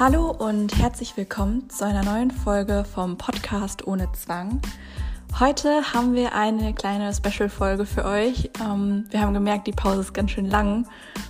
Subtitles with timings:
[0.00, 4.62] Hallo und herzlich willkommen zu einer neuen Folge vom Podcast ohne Zwang.
[5.38, 8.48] Heute haben wir eine kleine Special-Folge für euch.
[8.64, 10.86] Ähm, wir haben gemerkt, die Pause ist ganz schön lang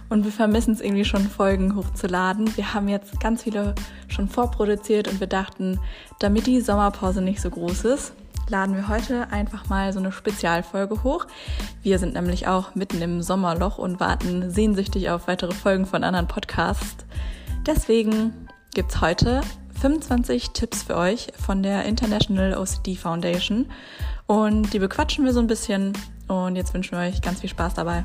[0.08, 2.56] und wir vermissen es irgendwie schon, Folgen hochzuladen.
[2.56, 3.74] Wir haben jetzt ganz viele
[4.06, 5.80] schon vorproduziert und wir dachten,
[6.20, 8.12] damit die Sommerpause nicht so groß ist,
[8.48, 11.26] laden wir heute einfach mal so eine Spezialfolge hoch.
[11.82, 16.28] Wir sind nämlich auch mitten im Sommerloch und warten sehnsüchtig auf weitere Folgen von anderen
[16.28, 17.04] Podcasts.
[17.66, 18.32] Deswegen
[18.74, 19.40] gibt es heute
[19.80, 23.70] 25 Tipps für euch von der International OCD Foundation.
[24.26, 25.92] Und die bequatschen wir so ein bisschen.
[26.28, 28.04] Und jetzt wünschen wir euch ganz viel Spaß dabei.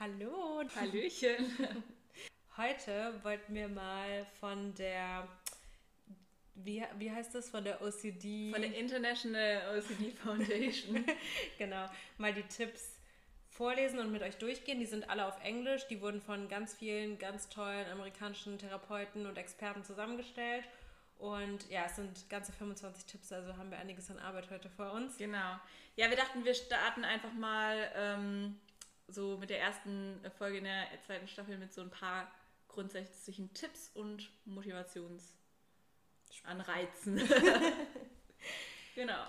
[0.00, 0.62] Hallo.
[0.74, 1.46] Hallöchen.
[2.56, 5.28] Heute wollten wir mal von der,
[6.54, 8.50] wie, wie heißt das, von der OCD?
[8.52, 11.04] Von der International OCD Foundation.
[11.58, 11.86] genau,
[12.18, 13.01] mal die Tipps
[13.52, 14.80] vorlesen und mit euch durchgehen.
[14.80, 15.86] Die sind alle auf Englisch.
[15.88, 20.64] Die wurden von ganz vielen ganz tollen amerikanischen Therapeuten und Experten zusammengestellt.
[21.18, 24.90] Und ja, es sind ganze 25 Tipps, also haben wir einiges an Arbeit heute vor
[24.92, 25.18] uns.
[25.18, 25.56] Genau.
[25.94, 28.58] Ja, wir dachten, wir starten einfach mal ähm,
[29.06, 32.28] so mit der ersten Folge in der zweiten Staffel mit so ein paar
[32.66, 37.18] grundsätzlichen Tipps und Motivationsanreizen.
[38.96, 39.26] genau.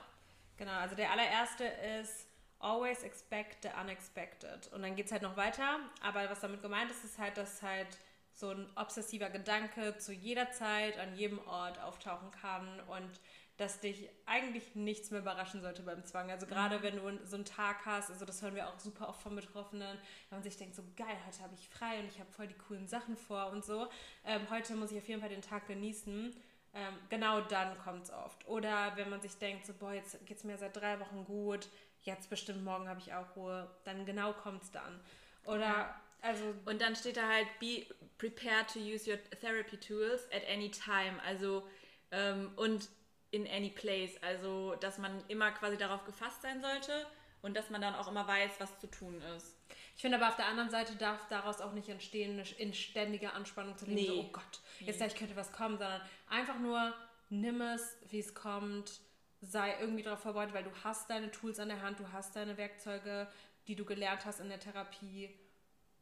[0.57, 1.65] Genau, also der allererste
[1.99, 2.25] ist,
[2.63, 4.71] always expect the unexpected.
[4.73, 5.79] Und dann geht es halt noch weiter.
[6.01, 7.87] Aber was damit gemeint ist, ist halt, dass halt
[8.33, 13.19] so ein obsessiver Gedanke zu jeder Zeit, an jedem Ort auftauchen kann und
[13.57, 16.31] dass dich eigentlich nichts mehr überraschen sollte beim Zwang.
[16.31, 16.83] Also gerade mhm.
[16.83, 19.97] wenn du so einen Tag hast, also das hören wir auch super oft von Betroffenen,
[20.29, 22.57] wenn man sich denkt, so geil, heute habe ich frei und ich habe voll die
[22.57, 23.87] coolen Sachen vor und so.
[24.25, 26.35] Ähm, heute muss ich auf jeden Fall den Tag genießen.
[26.75, 28.47] Ähm, genau dann kommt es oft.
[28.47, 31.69] Oder wenn man sich denkt, so boah, jetzt geht es mir seit drei Wochen gut,
[32.03, 34.99] jetzt bestimmt morgen habe ich auch Ruhe, dann genau kommt es dann.
[35.45, 36.01] Oder ja.
[36.21, 36.53] also.
[36.65, 37.85] Und dann steht da halt, be
[38.17, 41.21] prepared to use your therapy tools at any time.
[41.25, 41.67] Also
[42.11, 42.89] ähm, und
[43.31, 44.21] in any place.
[44.21, 47.05] Also dass man immer quasi darauf gefasst sein sollte
[47.41, 49.55] und dass man dann auch immer weiß, was zu tun ist.
[49.95, 53.77] Ich finde aber auf der anderen Seite darf daraus auch nicht entstehen, in ständiger Anspannung
[53.77, 54.07] zu leben, nee.
[54.07, 56.93] so, oh Gott, jetzt gleich könnte was kommen, sondern einfach nur
[57.29, 59.01] nimm es, wie es kommt
[59.43, 62.57] sei irgendwie darauf vorbereitet, weil du hast deine Tools an der Hand, du hast deine
[62.57, 63.27] Werkzeuge,
[63.67, 65.29] die du gelernt hast in der Therapie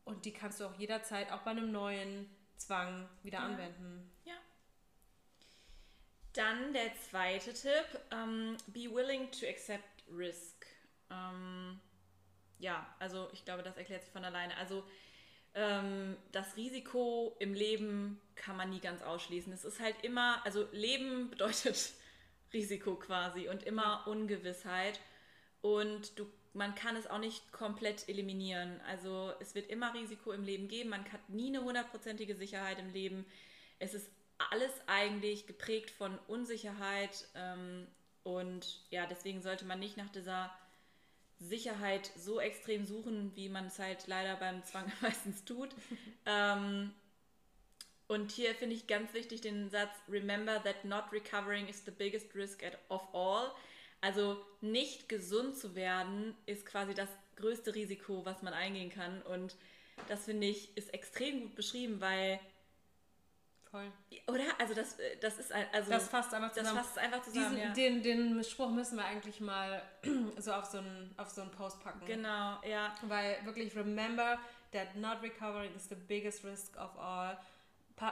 [0.03, 3.45] und die kannst du auch jederzeit, auch bei einem neuen Zwang, wieder ja.
[3.45, 4.11] anwenden.
[4.25, 4.35] Ja.
[6.33, 10.65] Dann der zweite Tipp, um, ähm, be willing to accept risk.
[11.09, 11.81] Um, ähm,
[12.59, 14.55] ja, also ich glaube, das erklärt sich von alleine.
[14.57, 14.83] Also
[15.55, 19.51] ähm, das Risiko im Leben kann man nie ganz ausschließen.
[19.51, 21.93] Es ist halt immer, also Leben bedeutet
[22.53, 24.99] Risiko quasi und immer Ungewissheit.
[25.61, 28.81] Und du, man kann es auch nicht komplett eliminieren.
[28.87, 30.89] Also es wird immer Risiko im Leben geben.
[30.89, 33.25] Man hat nie eine hundertprozentige Sicherheit im Leben.
[33.79, 34.09] Es ist
[34.49, 37.27] alles eigentlich geprägt von Unsicherheit.
[37.35, 37.87] Ähm,
[38.23, 40.51] und ja, deswegen sollte man nicht nach dieser
[41.39, 45.69] Sicherheit so extrem suchen, wie man es halt leider beim Zwang meistens tut.
[46.25, 46.93] ähm,
[48.11, 52.35] und hier finde ich ganz wichtig den Satz, remember that not recovering is the biggest
[52.35, 53.51] risk of all.
[54.01, 57.07] Also nicht gesund zu werden ist quasi das
[57.37, 59.21] größte Risiko, was man eingehen kann.
[59.21, 59.55] Und
[60.09, 62.41] das finde ich ist extrem gut beschrieben, weil
[63.69, 63.89] Voll.
[64.27, 64.43] Oder?
[64.59, 66.75] Also das, das ist also das fasst einfach zusammen.
[66.75, 67.55] Das fasst einfach zusammen.
[67.55, 67.73] Diesen, ja.
[67.73, 69.81] den, den Spruch müssen wir eigentlich mal
[70.37, 72.05] so auf so einen auf so einen Post packen.
[72.05, 72.93] Genau, ja.
[73.03, 74.37] Weil wirklich remember
[74.73, 77.37] that not recovering is the biggest risk of all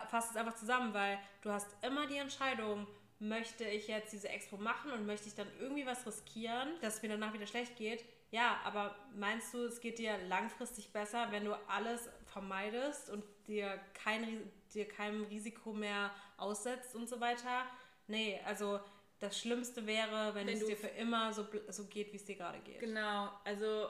[0.10, 2.88] fasst es einfach zusammen, weil du hast immer die Entscheidung,
[3.20, 7.02] möchte ich jetzt diese Expo machen und möchte ich dann irgendwie was riskieren, dass es
[7.02, 8.06] mir danach wieder schlecht geht?
[8.32, 13.80] Ja, aber meinst du, es geht dir langfristig besser, wenn du alles vermeidest und dir,
[13.94, 17.66] kein, dir keinem Risiko mehr aussetzt und so weiter?
[18.08, 18.80] Nee, also
[19.20, 22.36] das Schlimmste wäre, wenn, wenn es dir für immer so, so geht, wie es dir
[22.36, 22.80] gerade geht.
[22.80, 23.90] Genau, also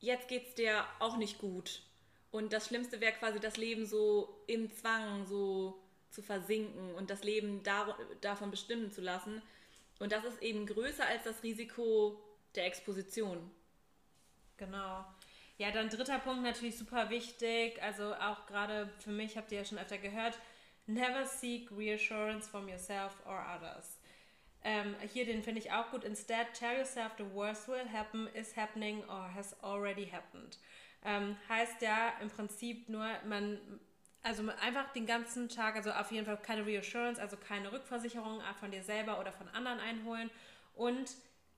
[0.00, 1.82] jetzt geht es dir auch nicht gut
[2.32, 5.78] und das Schlimmste wäre quasi das Leben so im Zwang so
[6.10, 9.42] zu versinken und das Leben dar davon bestimmen zu lassen.
[9.98, 12.20] Und das ist eben größer als das Risiko
[12.54, 13.50] der Exposition.
[14.56, 15.04] Genau.
[15.58, 17.80] Ja, dann dritter Punkt natürlich super wichtig.
[17.82, 20.38] Also auch gerade für mich, habt ihr ja schon öfter gehört,
[20.86, 23.98] never seek reassurance from yourself or others.
[24.64, 26.04] Ähm, hier den finde ich auch gut.
[26.04, 30.56] Instead, tell yourself the worst will happen, is happening or has already happened.
[31.04, 33.58] Ähm, heißt ja im Prinzip nur, man,
[34.22, 38.70] also einfach den ganzen Tag, also auf jeden Fall keine Reassurance, also keine Rückversicherung von
[38.70, 40.30] dir selber oder von anderen einholen.
[40.74, 41.10] Und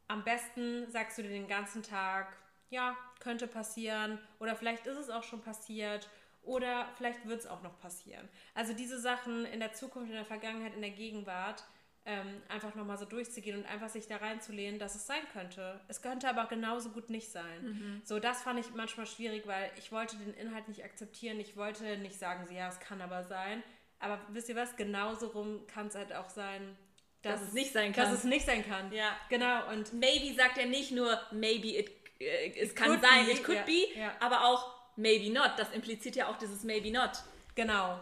[0.08, 2.36] am besten sagst du dir den ganzen Tag,
[2.70, 6.08] ja, könnte passieren oder vielleicht ist es auch schon passiert
[6.42, 8.28] oder vielleicht wird es auch noch passieren.
[8.54, 11.64] Also diese Sachen in der Zukunft, in der Vergangenheit, in der Gegenwart
[12.06, 15.80] ähm, einfach nochmal so durchzugehen und einfach sich da reinzulehnen, dass es sein könnte.
[15.88, 17.62] Es könnte aber genauso gut nicht sein.
[17.62, 18.02] Mhm.
[18.04, 21.40] So, das fand ich manchmal schwierig, weil ich wollte den Inhalt nicht akzeptieren.
[21.40, 23.62] Ich wollte nicht sagen, ja, es kann aber sein.
[24.00, 24.76] Aber wisst ihr was?
[24.76, 26.76] Genauso rum kann es halt auch sein,
[27.22, 28.04] dass, dass, es nicht sein kann.
[28.04, 28.92] Dass es nicht sein kann.
[28.92, 29.16] Ja.
[29.30, 29.70] Genau.
[29.70, 31.90] Und maybe sagt er nicht nur, maybe it,
[32.20, 33.32] äh, es kann sein, be.
[33.32, 33.64] it could ja.
[33.64, 34.12] be, ja.
[34.20, 35.52] aber auch maybe not.
[35.56, 37.12] Das impliziert ja auch dieses maybe not.
[37.54, 37.98] Genau.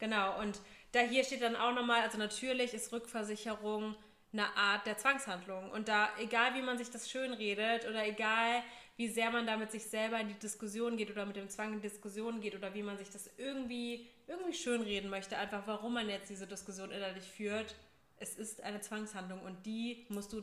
[0.00, 0.40] Genau.
[0.40, 0.58] Und
[0.92, 3.94] da hier steht dann auch nochmal, also natürlich ist Rückversicherung
[4.32, 5.70] eine Art der Zwangshandlung.
[5.70, 8.62] Und da, egal wie man sich das schön redet oder egal
[8.96, 11.72] wie sehr man da mit sich selber in die Diskussion geht oder mit dem Zwang
[11.72, 16.10] in Diskussion geht oder wie man sich das irgendwie, irgendwie schön möchte, einfach warum man
[16.10, 17.74] jetzt diese Diskussion innerlich führt,
[18.18, 20.42] es ist eine Zwangshandlung und die musst du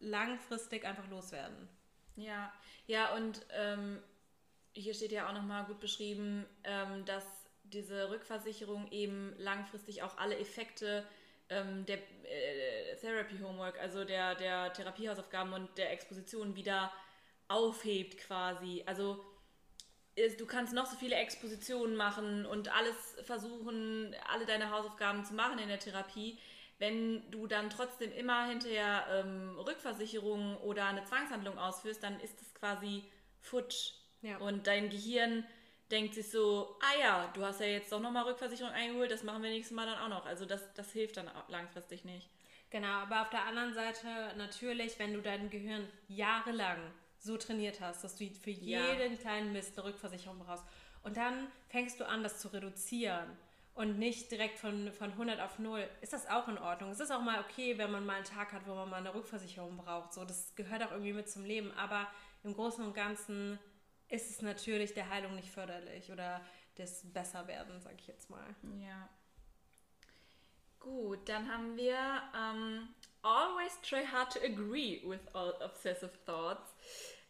[0.00, 1.68] langfristig einfach loswerden.
[2.16, 2.52] Ja,
[2.88, 4.02] ja, und ähm,
[4.72, 7.24] hier steht ja auch nochmal gut beschrieben, ähm, dass
[7.64, 11.04] diese Rückversicherung eben langfristig auch alle Effekte
[11.48, 16.92] ähm, der äh, Therapy Homework, also der, der Therapiehausaufgaben und der Exposition wieder
[17.48, 18.82] aufhebt quasi.
[18.86, 19.24] Also
[20.14, 25.34] ist, du kannst noch so viele Expositionen machen und alles versuchen, alle deine Hausaufgaben zu
[25.34, 26.38] machen in der Therapie.
[26.78, 32.54] Wenn du dann trotzdem immer hinterher ähm, Rückversicherungen oder eine Zwangshandlung ausführst, dann ist es
[32.54, 33.04] quasi
[33.40, 33.92] futsch.
[34.22, 34.38] Ja.
[34.38, 35.44] Und dein Gehirn
[35.90, 39.42] denkt sich so, ah ja, du hast ja jetzt doch nochmal Rückversicherung eingeholt, das machen
[39.42, 40.26] wir nächstes Mal dann auch noch.
[40.26, 42.28] Also das, das hilft dann langfristig nicht.
[42.70, 46.78] Genau, aber auf der anderen Seite natürlich, wenn du dein Gehirn jahrelang
[47.18, 49.18] so trainiert hast, dass du für jeden ja.
[49.18, 50.64] kleinen Mist eine Rückversicherung brauchst
[51.02, 53.36] und dann fängst du an, das zu reduzieren
[53.74, 56.90] und nicht direkt von, von 100 auf 0, ist das auch in Ordnung.
[56.90, 59.14] Es ist auch mal okay, wenn man mal einen Tag hat, wo man mal eine
[59.14, 60.12] Rückversicherung braucht.
[60.12, 61.72] So, das gehört auch irgendwie mit zum Leben.
[61.72, 62.06] Aber
[62.44, 63.58] im Großen und Ganzen
[64.14, 66.40] ist es natürlich der Heilung nicht förderlich oder
[66.78, 68.54] des Besserwerden, sag ich jetzt mal.
[68.80, 69.08] Ja.
[70.80, 71.96] Gut, dann haben wir
[72.32, 72.88] um, ähm,
[73.22, 76.74] always try hard to agree with all obsessive thoughts.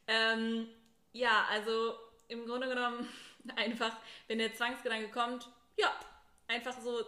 [0.06, 0.68] Ähm,
[1.12, 1.94] ja, also
[2.28, 3.08] im Grunde genommen
[3.56, 3.96] einfach,
[4.26, 5.92] wenn der Zwangsgedanke kommt, ja,
[6.48, 7.04] einfach so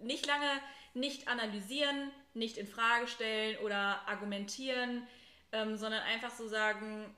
[0.00, 0.60] nicht lange
[0.94, 5.06] nicht analysieren, nicht in Frage stellen oder argumentieren,
[5.52, 7.14] ähm, sondern einfach so sagen,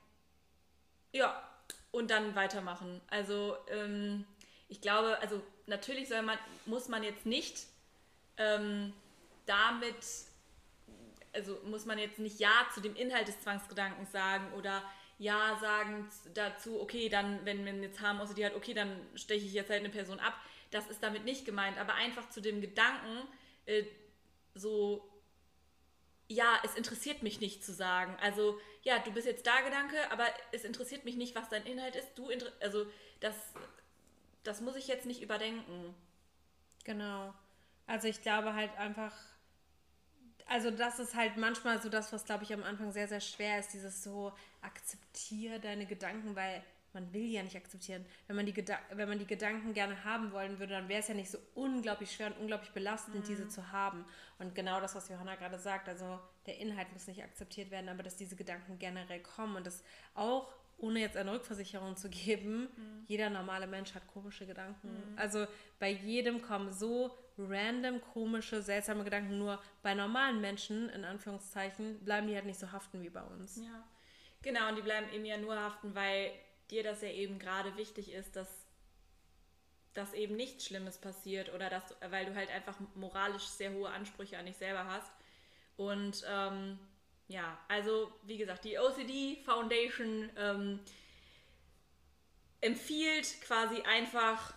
[1.12, 1.42] ja,
[1.90, 3.00] und dann weitermachen.
[3.08, 4.24] Also ähm,
[4.68, 7.66] ich glaube, also natürlich soll man, muss man jetzt nicht
[8.36, 8.92] ähm,
[9.46, 9.96] damit,
[11.32, 14.82] also muss man jetzt nicht Ja zu dem Inhalt des Zwangsgedankens sagen oder
[15.18, 18.00] Ja sagen dazu, okay, dann, wenn man jetzt
[18.36, 20.34] die hat, okay, dann steche ich jetzt halt eine Person ab.
[20.70, 23.28] Das ist damit nicht gemeint, aber einfach zu dem Gedanken,
[23.66, 23.84] äh,
[24.54, 25.08] so
[26.28, 28.17] ja, es interessiert mich nicht zu sagen.
[28.20, 31.96] Also, ja, du bist jetzt da, Gedanke, aber es interessiert mich nicht, was dein Inhalt
[31.96, 32.14] ist.
[32.17, 32.28] Du,
[32.61, 32.87] also,
[33.20, 33.34] das,
[34.43, 35.94] das muss ich jetzt nicht überdenken.
[36.84, 37.32] Genau.
[37.87, 39.14] Also, ich glaube halt einfach,
[40.46, 43.61] also, das ist halt manchmal so das, was, glaube ich, am Anfang sehr, sehr schwer
[43.61, 44.32] ist, dieses so,
[44.62, 46.62] akzeptiere deine Gedanken, weil
[46.96, 48.04] man will ja nicht akzeptieren.
[48.26, 51.08] Wenn man die, Geda wenn man die Gedanken gerne haben wollen würde, dann wäre es
[51.08, 53.28] ja nicht so unglaublich schwer und unglaublich belastend, mhm.
[53.28, 54.04] diese zu haben.
[54.38, 58.02] Und genau das, was Johanna gerade sagt, also der Inhalt muss nicht akzeptiert werden, aber
[58.02, 59.84] dass diese Gedanken generell kommen und das
[60.14, 63.04] auch ohne jetzt eine Rückversicherung zu geben, mhm.
[63.06, 64.88] jeder normale Mensch hat komische Gedanken.
[64.88, 65.18] Mhm.
[65.18, 65.47] Also
[65.78, 69.38] bei jedem kommen so random, komische, seltsame Gedanken.
[69.38, 73.56] Nur bei normalen Menschen, in Anführungszeichen, bleiben die halt nicht so haften wie bei uns.
[73.56, 73.85] Ja,
[74.42, 74.68] genau.
[74.68, 76.30] Und die bleiben eben ja nur haften, weil
[76.70, 78.66] dir das ja eben gerade wichtig ist, dass
[79.96, 84.37] dass eben nichts Schlimmes passiert oder dass, weil du halt einfach moralisch sehr hohe Ansprüche
[84.37, 85.11] an dich selber hast.
[85.78, 86.78] Und ähm,
[87.28, 90.80] ja, also wie gesagt, die OCD Foundation ähm,
[92.61, 94.54] empfiehlt quasi einfach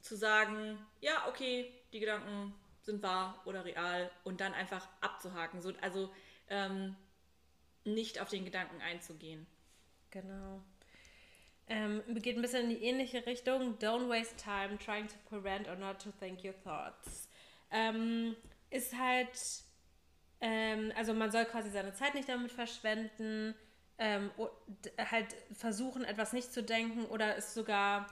[0.00, 5.62] zu sagen, ja, okay, die Gedanken sind wahr oder real und dann einfach abzuhaken.
[5.62, 6.12] So, also
[6.48, 6.94] ähm,
[7.84, 9.46] nicht auf den Gedanken einzugehen.
[10.10, 10.62] Genau.
[11.68, 13.78] Ähm, geht ein bisschen in die ähnliche Richtung.
[13.78, 17.28] Don't waste time trying to prevent or not to think your thoughts.
[17.70, 18.36] Ähm,
[18.70, 19.30] ist halt,
[20.40, 23.54] ähm, also man soll quasi seine Zeit nicht damit verschwenden,
[23.98, 24.30] ähm,
[24.98, 28.06] halt versuchen, etwas nicht zu denken oder es sogar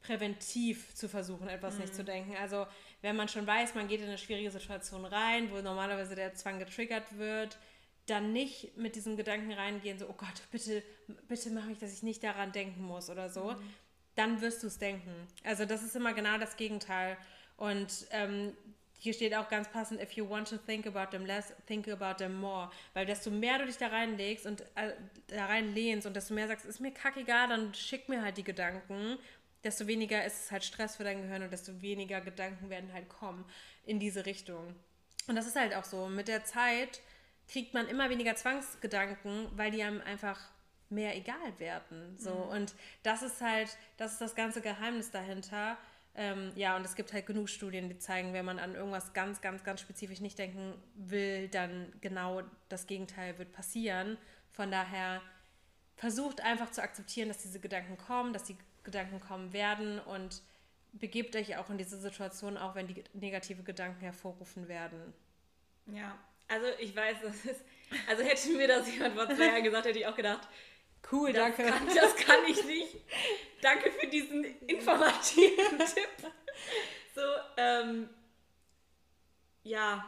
[0.00, 1.80] präventiv zu versuchen, etwas mhm.
[1.82, 2.36] nicht zu denken.
[2.36, 2.66] Also
[3.02, 6.58] wenn man schon weiß, man geht in eine schwierige Situation rein, wo normalerweise der Zwang
[6.58, 7.58] getriggert wird,
[8.06, 10.82] dann nicht mit diesem Gedanken reingehen, so, oh Gott, bitte,
[11.28, 13.74] bitte mach mich, dass ich nicht daran denken muss oder so, mhm.
[14.14, 15.12] dann wirst du es denken.
[15.42, 17.16] Also das ist immer genau das Gegenteil.
[17.56, 18.52] Und ähm,
[18.98, 22.18] hier steht auch ganz passend, if you want to think about them less, think about
[22.18, 22.70] them more.
[22.92, 24.92] Weil desto mehr du dich da reinlegst und äh,
[25.28, 29.18] da reinlehnst und desto mehr sagst, ist mir kackegal, dann schick mir halt die Gedanken,
[29.62, 33.08] desto weniger ist es halt Stress für dein Gehirn und desto weniger Gedanken werden halt
[33.08, 33.44] kommen
[33.84, 34.74] in diese Richtung.
[35.26, 36.08] Und das ist halt auch so.
[36.08, 37.00] Mit der Zeit
[37.48, 40.40] kriegt man immer weniger Zwangsgedanken, weil die einem einfach
[40.90, 42.16] mehr egal werden.
[42.18, 42.34] So.
[42.34, 42.48] Mhm.
[42.50, 45.76] Und das ist halt, das ist das ganze Geheimnis dahinter.
[46.16, 49.40] Ähm, ja, und es gibt halt genug Studien, die zeigen, wenn man an irgendwas ganz,
[49.40, 54.16] ganz, ganz spezifisch nicht denken will, dann genau das Gegenteil wird passieren.
[54.52, 55.20] Von daher
[55.96, 60.42] versucht einfach zu akzeptieren, dass diese Gedanken kommen, dass die Gedanken kommen werden und
[60.92, 65.12] begebt euch auch in diese Situation, auch wenn die negative Gedanken hervorrufen werden.
[65.86, 66.16] Ja,
[66.48, 67.64] also ich weiß, das ist,
[68.08, 70.48] also hätte mir das jemand vor zwei Jahren gesagt, hätte ich auch gedacht,
[71.12, 71.72] cool, das danke.
[71.72, 72.96] Kann, das kann ich nicht.
[73.60, 76.30] danke für diesen informativen Tipp.
[77.14, 77.22] So,
[77.56, 78.08] ähm,
[79.62, 80.04] ja,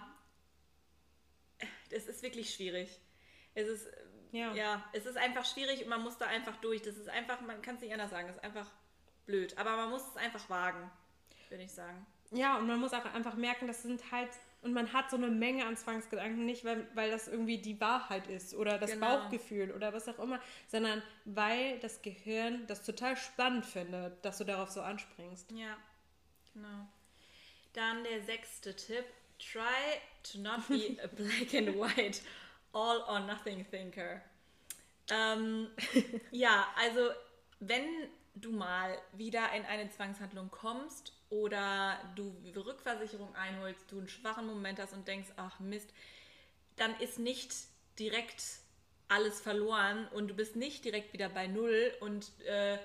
[1.90, 2.90] das ist wirklich schwierig.
[3.54, 3.86] Es ist,
[4.32, 4.52] ja.
[4.52, 6.82] ja, es ist einfach schwierig und man muss da einfach durch.
[6.82, 8.70] Das ist einfach, man kann es nicht anders sagen, es ist einfach
[9.24, 9.56] blöd.
[9.58, 10.90] Aber man muss es einfach wagen,
[11.48, 12.06] würde ich sagen.
[12.32, 14.30] Ja, und man muss auch einfach merken, das sind halt,
[14.66, 18.26] und man hat so eine Menge an Zwangsgedanken, nicht weil, weil das irgendwie die Wahrheit
[18.26, 19.20] ist oder das genau.
[19.20, 24.44] Bauchgefühl oder was auch immer, sondern weil das Gehirn das total spannend findet, dass du
[24.44, 25.52] darauf so anspringst.
[25.52, 25.76] Ja,
[26.52, 26.88] genau.
[27.74, 29.04] Dann der sechste Tipp.
[29.38, 32.22] Try to not be a black and white,
[32.72, 34.20] all or nothing thinker.
[35.10, 35.68] Ähm,
[36.32, 37.10] ja, also
[37.60, 37.86] wenn
[38.36, 44.78] du mal wieder in eine Zwangshandlung kommst oder du Rückversicherung einholst, du einen schwachen Moment
[44.78, 45.92] hast und denkst, ach Mist,
[46.76, 47.52] dann ist nicht
[47.98, 48.42] direkt
[49.08, 52.78] alles verloren und du bist nicht direkt wieder bei Null und äh,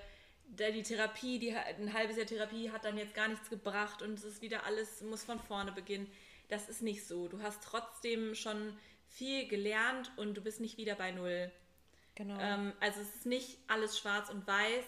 [0.46, 4.24] die Therapie, die, ein halbes Jahr Therapie hat dann jetzt gar nichts gebracht und es
[4.24, 6.12] ist wieder alles, muss von vorne beginnen.
[6.50, 7.28] Das ist nicht so.
[7.28, 8.78] Du hast trotzdem schon
[9.08, 11.52] viel gelernt und du bist nicht wieder bei Null.
[12.16, 12.38] Genau.
[12.40, 14.86] Ähm, also es ist nicht alles schwarz und weiß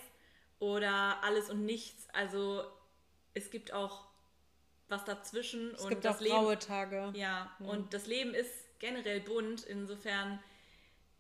[0.64, 2.08] oder alles und nichts.
[2.14, 2.64] Also
[3.34, 4.06] es gibt auch
[4.88, 5.74] was dazwischen.
[5.76, 7.12] Es und gibt das auch Leben, graue Tage.
[7.16, 7.68] Ja, mhm.
[7.68, 9.64] und das Leben ist generell bunt.
[9.66, 10.40] Insofern,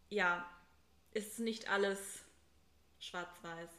[0.09, 0.49] ja,
[1.11, 2.23] ist nicht alles
[2.99, 3.69] schwarz-weiß.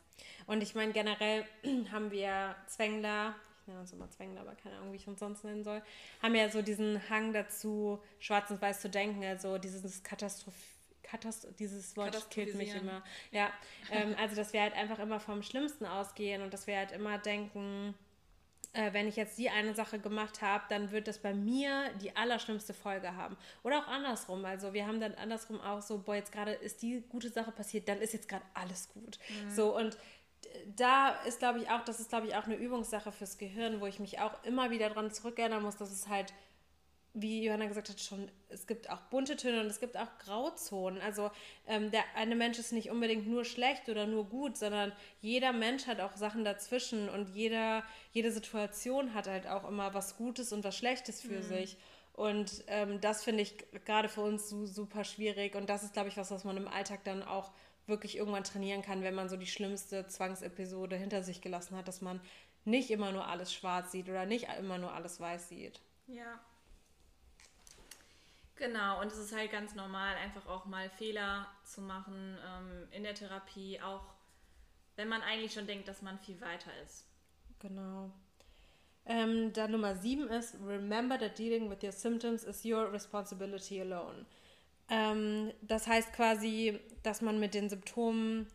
[0.46, 1.46] Und ich meine, generell
[1.92, 5.44] haben wir Zwängler, ich nenne uns immer Zwängler, aber keine Ahnung, wie ich uns sonst
[5.44, 5.82] nennen soll,
[6.22, 10.54] haben ja so diesen Hang dazu, schwarz und weiß zu denken, also dieses Katastroph
[11.04, 13.02] Katast dieses Wort killt mich immer.
[13.30, 13.52] Ja,
[13.90, 17.18] ähm, also dass wir halt einfach immer vom Schlimmsten ausgehen und dass wir halt immer
[17.18, 17.94] denken,
[18.72, 22.16] äh, wenn ich jetzt die eine Sache gemacht habe, dann wird das bei mir die
[22.16, 23.36] allerschlimmste Folge haben.
[23.62, 24.44] Oder auch andersrum.
[24.44, 27.88] Also wir haben dann andersrum auch so, boah, jetzt gerade ist die gute Sache passiert,
[27.88, 29.18] dann ist jetzt gerade alles gut.
[29.28, 29.50] Mhm.
[29.50, 29.96] So und
[30.76, 33.86] da ist, glaube ich, auch, das ist, glaube ich, auch eine Übungssache fürs Gehirn, wo
[33.86, 36.32] ich mich auch immer wieder dran zurückerinnern muss, dass es halt
[37.14, 41.00] wie Johanna gesagt hat, schon, es gibt auch bunte Töne und es gibt auch Grauzonen.
[41.00, 41.30] Also
[41.68, 45.86] ähm, der eine Mensch ist nicht unbedingt nur schlecht oder nur gut, sondern jeder Mensch
[45.86, 50.64] hat auch Sachen dazwischen und jeder, jede Situation hat halt auch immer was Gutes und
[50.64, 51.42] was Schlechtes für mhm.
[51.42, 51.76] sich.
[52.14, 53.54] Und ähm, das finde ich
[53.84, 55.54] gerade für uns so, super schwierig.
[55.54, 57.52] Und das ist, glaube ich, was, was man im Alltag dann auch
[57.86, 62.00] wirklich irgendwann trainieren kann, wenn man so die schlimmste Zwangsepisode hinter sich gelassen hat, dass
[62.00, 62.20] man
[62.64, 65.80] nicht immer nur alles schwarz sieht oder nicht immer nur alles weiß sieht.
[66.06, 66.40] Ja,
[68.56, 73.02] Genau, und es ist halt ganz normal, einfach auch mal Fehler zu machen ähm, in
[73.02, 74.14] der Therapie, auch
[74.96, 77.04] wenn man eigentlich schon denkt, dass man viel weiter ist.
[77.58, 78.12] Genau.
[79.06, 84.24] Ähm, dann Nummer sieben ist, remember that dealing with your symptoms is your responsibility alone.
[84.88, 88.46] Ähm, das heißt quasi, dass man mit den Symptomen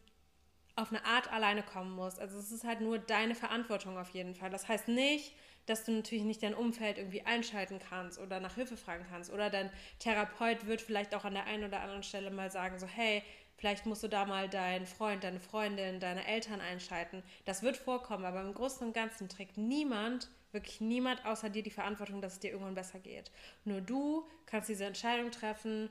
[0.75, 2.17] auf eine Art alleine kommen muss.
[2.19, 4.49] Also es ist halt nur deine Verantwortung auf jeden Fall.
[4.49, 5.35] Das heißt nicht,
[5.69, 9.31] dass du natürlich nicht dein Umfeld irgendwie einschalten kannst oder nach Hilfe fragen kannst.
[9.31, 12.87] Oder dein Therapeut wird vielleicht auch an der einen oder anderen Stelle mal sagen, so
[12.87, 13.23] hey,
[13.57, 17.21] vielleicht musst du da mal deinen Freund, deine Freundin, deine Eltern einschalten.
[17.45, 21.69] Das wird vorkommen, aber im Großen und Ganzen trägt niemand, wirklich niemand außer dir die
[21.69, 23.31] Verantwortung, dass es dir irgendwann besser geht.
[23.65, 25.89] Nur du kannst diese Entscheidung treffen,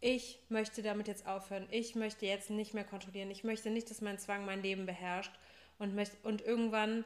[0.00, 1.68] ich möchte damit jetzt aufhören.
[1.70, 3.30] Ich möchte jetzt nicht mehr kontrollieren.
[3.30, 5.32] Ich möchte nicht, dass mein Zwang mein Leben beherrscht.
[5.78, 7.04] Und, möchte, und irgendwann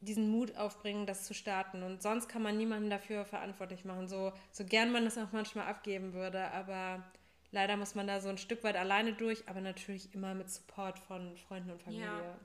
[0.00, 1.82] diesen Mut aufbringen, das zu starten.
[1.82, 4.08] Und sonst kann man niemanden dafür verantwortlich machen.
[4.08, 7.04] So, so gern man das auch manchmal abgeben würde, aber
[7.52, 10.98] leider muss man da so ein Stück weit alleine durch, aber natürlich immer mit Support
[10.98, 12.06] von Freunden und Familie.
[12.06, 12.38] Ja.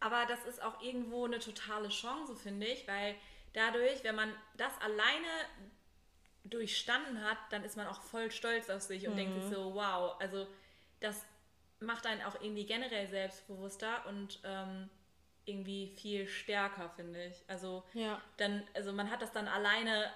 [0.00, 3.14] Aber das ist auch irgendwo eine totale Chance, finde ich, weil
[3.52, 5.26] dadurch, wenn man das alleine
[6.44, 9.18] durchstanden hat, dann ist man auch voll stolz auf sich und mhm.
[9.18, 10.46] denkt sich so, wow, also
[11.00, 11.24] das
[11.80, 14.88] macht einen auch irgendwie generell selbstbewusster und ähm,
[15.46, 17.44] irgendwie viel stärker, finde ich.
[17.48, 18.20] Also ja.
[18.36, 20.10] dann, also man hat das dann alleine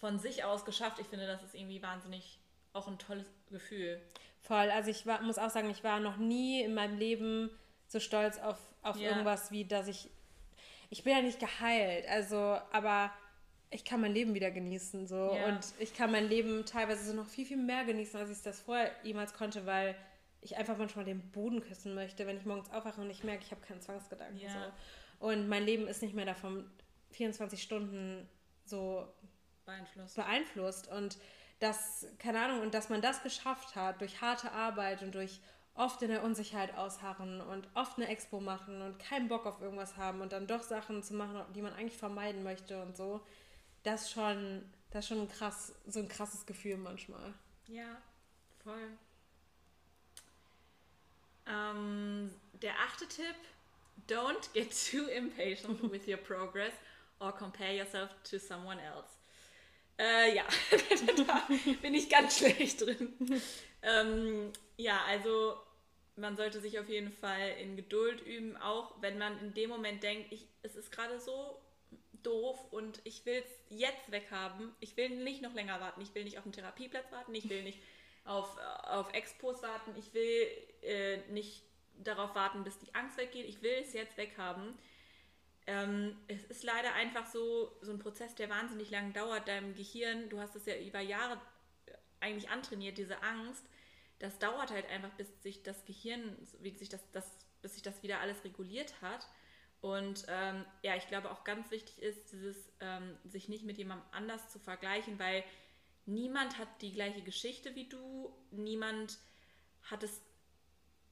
[0.00, 0.98] von sich aus geschafft.
[0.98, 2.38] Ich finde, das ist irgendwie wahnsinnig
[2.72, 4.00] auch ein tolles Gefühl.
[4.42, 4.70] Voll.
[4.70, 7.50] Also ich war, muss auch sagen, ich war noch nie in meinem Leben
[7.88, 9.10] so stolz auf, auf Ja.
[9.10, 10.10] irgendwas wie, dass ich,
[10.90, 12.36] ich bin ja nicht geheilt, also,
[12.72, 13.12] aber
[13.70, 15.34] ich kann mein Leben wieder genießen, so.
[15.34, 15.46] Ja.
[15.46, 18.60] Und ich kann mein Leben teilweise so noch viel, viel mehr genießen, als ich das
[18.60, 19.96] vorher jemals konnte, weil
[20.44, 23.50] ich einfach manchmal den Boden küssen möchte, wenn ich morgens aufwache und ich merke, ich
[23.50, 24.50] habe keinen Zwangsgedanken, Ja.
[25.20, 25.26] so.
[25.26, 26.70] Und mein Leben ist nicht mehr davon
[27.12, 28.28] 24 Stunden
[28.64, 29.08] so
[29.64, 30.16] Beeinflusst.
[30.16, 31.18] beeinflusst und
[31.60, 35.40] das, keine Ahnung, und dass man das geschafft hat durch harte Arbeit und durch
[35.74, 39.96] oft in der Unsicherheit ausharren und oft eine Expo machen und keinen Bock auf irgendwas
[39.96, 43.20] haben und dann doch Sachen zu machen, die man eigentlich vermeiden möchte und so,
[43.82, 47.32] das schon, das ist schon krass, so ein krasses Gefühl manchmal.
[47.66, 47.96] Ja,
[48.62, 48.88] voll.
[51.46, 53.36] Ähm, der achte Tipp:
[54.08, 56.72] Don't get too impatient with your progress
[57.20, 59.08] or compare yourself to someone else.
[59.98, 60.44] Äh, ja,
[61.26, 61.48] da
[61.80, 63.14] bin ich ganz schlecht drin.
[63.82, 65.56] ähm, ja, also
[66.16, 70.02] man sollte sich auf jeden Fall in Geduld üben, auch wenn man in dem Moment
[70.02, 71.60] denkt, ich, es ist gerade so
[72.22, 74.74] doof und ich will es jetzt weghaben.
[74.80, 76.00] Ich will nicht noch länger warten.
[76.00, 77.34] Ich will nicht auf einen Therapieplatz warten.
[77.34, 77.78] Ich will nicht
[78.24, 79.92] auf, auf Expos warten.
[79.96, 80.48] Ich will
[80.82, 81.62] äh, nicht
[82.02, 83.46] darauf warten, bis die Angst weggeht.
[83.46, 84.76] Ich will es jetzt weghaben.
[85.66, 89.48] Ähm, es ist leider einfach so, so ein Prozess, der wahnsinnig lang dauert.
[89.48, 91.40] Deinem Gehirn, du hast es ja über Jahre
[92.20, 93.64] eigentlich antrainiert, diese Angst.
[94.18, 97.30] Das dauert halt einfach, bis sich das Gehirn, wie sich das, das,
[97.62, 99.26] bis sich das wieder alles reguliert hat.
[99.80, 104.06] Und ähm, ja, ich glaube auch ganz wichtig ist, dieses ähm, sich nicht mit jemandem
[104.12, 105.44] anders zu vergleichen, weil
[106.06, 109.18] niemand hat die gleiche Geschichte wie du, niemand
[109.82, 110.20] hat es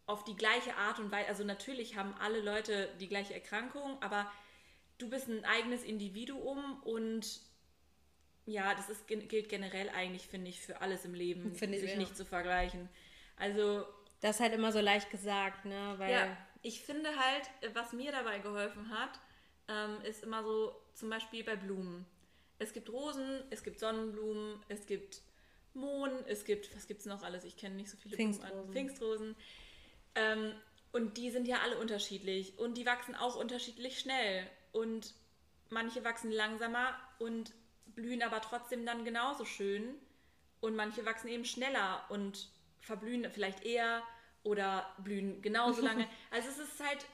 [0.07, 4.31] auf die gleiche Art und Weise, also natürlich haben alle Leute die gleiche Erkrankung, aber
[4.99, 7.41] du bist ein eigenes Individuum und
[8.45, 11.93] ja, das ist, gilt generell eigentlich, finde ich, für alles im Leben, Finde ich, sich
[11.93, 11.99] ja.
[11.99, 12.89] nicht zu vergleichen.
[13.37, 13.87] Also
[14.21, 15.95] Das ist halt immer so leicht gesagt, ne?
[15.99, 19.21] Weil ja, ich finde halt, was mir dabei geholfen hat,
[19.69, 22.05] ähm, ist immer so, zum Beispiel bei Blumen.
[22.63, 25.23] Es gibt Rosen, es gibt Sonnenblumen, es gibt
[25.75, 27.45] Mohn, es gibt, was gibt es noch alles?
[27.45, 28.67] Ich kenne nicht so viele Blumen Pfingstrosen.
[28.67, 28.73] an.
[28.73, 29.37] Pfingstrosen.
[30.15, 30.55] Ähm,
[30.93, 34.47] und die sind ja alle unterschiedlich und die wachsen auch unterschiedlich schnell.
[34.73, 35.15] Und
[35.71, 37.53] manche wachsen langsamer und
[37.87, 39.95] blühen aber trotzdem dann genauso schön.
[40.61, 42.49] Und manche wachsen eben schneller und
[42.81, 44.03] verblühen vielleicht eher
[44.45, 46.07] oder blühen genauso lange.
[46.31, 47.07] Also es ist halt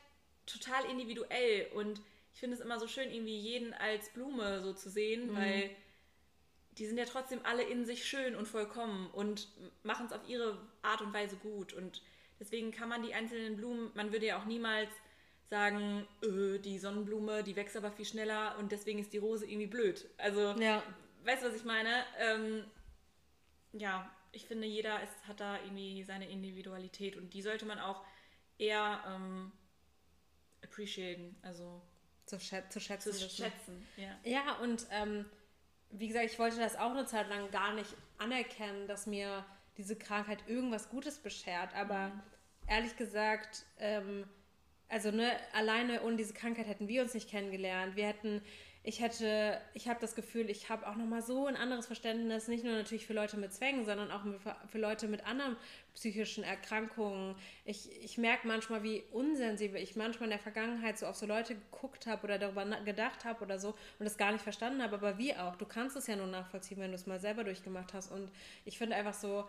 [0.45, 2.03] total individuell und
[2.39, 5.71] ich finde es immer so schön, irgendwie jeden als Blume so zu sehen, weil
[6.79, 9.49] die sind ja trotzdem alle in sich schön und vollkommen und
[9.83, 11.73] machen es auf ihre Art und Weise gut.
[11.73, 12.01] Und
[12.39, 14.89] deswegen kann man die einzelnen Blumen, man würde ja auch niemals
[15.51, 19.67] sagen, äh, die Sonnenblume, die wächst aber viel schneller und deswegen ist die Rose irgendwie
[19.67, 20.09] blöd.
[20.17, 20.85] Also, ja,
[21.25, 22.05] weißt du, was ich meine?
[22.21, 22.65] Ähm,
[23.73, 28.05] ja, ich finde, jeder ist, hat da irgendwie seine Individualität und die sollte man auch
[28.59, 29.51] eher ähm,
[30.63, 31.83] appreciaten, also
[32.29, 33.13] zu, schä zu schätzen.
[33.13, 33.87] zu schätzen.
[33.97, 34.17] Ja.
[34.25, 35.25] Ja, und ähm,
[35.91, 39.45] wie gesagt, ich wollte das auch eine Zeit lang gar nicht anerkennen, dass mir
[39.77, 41.75] diese Krankheit irgendwas Gutes beschert.
[41.75, 42.13] Aber
[42.67, 44.29] ehrlich gesagt, ähm,
[44.89, 47.97] also ne, alleine ohne diese Krankheit hätten wir uns nicht kennengelernt.
[47.97, 48.43] Wir hätten,
[48.89, 52.65] ich hätte, ich habe das Gefühl, ich habe auch nochmal so ein anderes Verständnis, nicht
[52.65, 54.23] nur natürlich für Leute mit Zwängen, sondern auch
[54.67, 55.59] für, Leute mit anderen
[55.93, 57.35] psychischen Erkrankungen.
[57.67, 61.55] Ich, ich merke manchmal, wie unsensibel ich manchmal in der Vergangenheit so auf so Leute
[61.55, 65.19] geguckt habe oder darüber gedacht habe oder so und es gar nicht verstanden habe, aber
[65.19, 65.57] wie auch.
[65.57, 68.11] Du kannst es ja nur nachvollziehen, wenn du es mal selber durchgemacht hast.
[68.11, 68.31] Und
[68.65, 69.47] ich finde einfach so,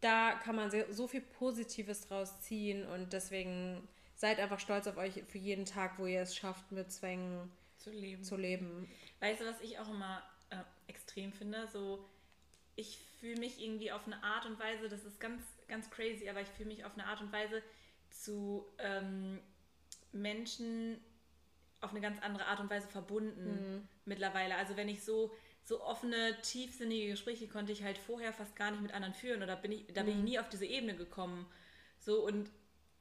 [0.00, 5.22] da kann man so viel Positives draus ziehen und deswegen seid einfach stolz auf euch
[5.28, 8.22] für jeden Tag, wo ihr es schafft, mit Zwängen Zu leben.
[8.22, 8.90] zu leben.
[9.20, 11.66] Weißt du, was ich auch immer äh, extrem finde?
[11.72, 12.04] So,
[12.76, 16.40] ich fühle mich irgendwie auf eine Art und Weise, das ist ganz, ganz crazy, aber
[16.40, 17.62] ich fühle mich auf eine Art und Weise
[18.10, 19.40] zu ähm,
[20.12, 21.00] Menschen
[21.80, 24.56] auf eine ganz andere Art und Weise verbunden mittlerweile.
[24.56, 28.82] Also wenn ich so so offene, tiefsinnige Gespräche konnte ich halt vorher fast gar nicht
[28.82, 31.46] mit anderen führen oder bin ich, da bin ich nie auf diese Ebene gekommen.
[31.98, 32.50] So und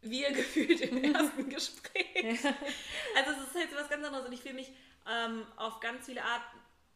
[0.02, 2.06] wir gefühlt im ersten Gespräch.
[3.16, 4.72] Also es ist halt so was ganz anderes und ich fühle mich
[5.10, 6.44] ähm, auf ganz viele Art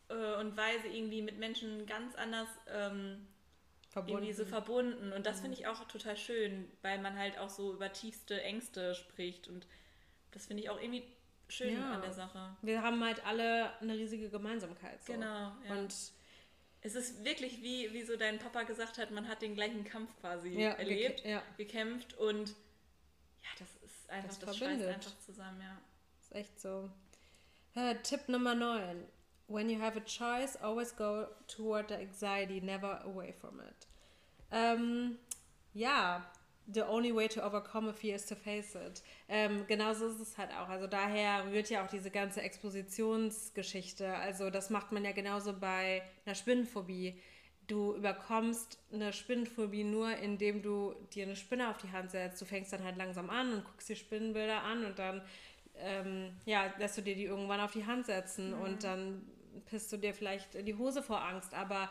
[0.10, 3.28] äh, und Weise irgendwie mit Menschen ganz anders ähm,
[3.90, 4.24] Verbunden.
[4.24, 5.14] irgendwie so verbunden.
[5.14, 8.96] Und das finde ich auch total schön, weil man halt auch so über tiefste Ängste
[8.96, 9.48] spricht.
[9.48, 9.68] Und
[10.32, 11.04] das finde ich auch irgendwie
[11.48, 11.94] schön Ja.
[11.94, 12.56] an der Sache.
[12.62, 15.04] Wir haben halt alle eine riesige Gemeinsamkeit.
[15.04, 15.14] So.
[15.14, 15.52] Genau.
[15.68, 15.76] Ja.
[15.78, 15.94] Und
[16.82, 20.10] es ist wirklich, wie, wie so dein Papa gesagt hat, man hat den gleichen Kampf
[20.20, 21.24] quasi ja, erlebt,
[21.58, 23.70] gekämpft und ja, das
[24.04, 24.96] ist einfach, Das das, schweißt verbindet.
[24.96, 25.78] einfach zusammen, ja.
[26.22, 26.90] ist echt so.
[27.76, 29.06] Äh, Tipp Nummer 9.
[29.48, 33.88] When you have a choice, always go toward the anxiety, never away from it.
[34.52, 35.18] Ähm,
[35.74, 36.26] ja,
[36.72, 39.04] the only way to overcome a fear is to face it.
[39.28, 40.70] Ähm, genauso ist es halt auch.
[40.70, 44.16] Also daher rührt ja auch diese ganze Expositionsgeschichte.
[44.16, 47.20] Also das macht man ja genauso bei einer Spinnenphobie.
[47.68, 52.42] Du überkommst eine Spinnenphobie nur, indem du dir eine Spinne auf die Hand setzt.
[52.42, 55.22] Du fängst dann halt langsam an und guckst dir Spinnenbilder an und dann
[55.76, 58.62] ähm, ja, lässt du dir die irgendwann auf die Hand setzen mhm.
[58.62, 59.22] und dann
[59.66, 61.54] pisst du dir vielleicht in die Hose vor Angst.
[61.54, 61.90] Aber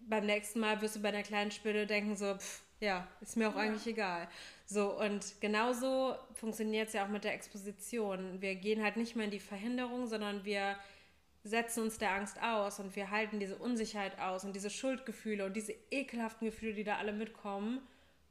[0.00, 3.48] beim nächsten Mal wirst du bei einer kleinen Spinne denken so, pff, ja, ist mir
[3.48, 3.62] auch ja.
[3.62, 4.28] eigentlich egal.
[4.66, 8.40] So, und genauso funktioniert es ja auch mit der Exposition.
[8.40, 10.76] Wir gehen halt nicht mehr in die Verhinderung, sondern wir
[11.44, 15.54] setzen uns der Angst aus und wir halten diese Unsicherheit aus und diese Schuldgefühle und
[15.54, 17.80] diese ekelhaften Gefühle, die da alle mitkommen.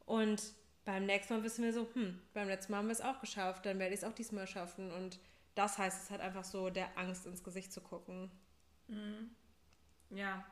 [0.06, 0.42] Und
[0.86, 3.66] beim nächsten Mal wissen wir so, hm, beim letzten Mal haben wir es auch geschafft,
[3.66, 4.92] dann werde ich es auch diesmal schaffen.
[4.92, 5.20] Und
[5.56, 8.32] das heißt es halt einfach so, der Angst ins Gesicht zu gucken.
[8.88, 9.32] Mhm.
[10.10, 10.46] Ja,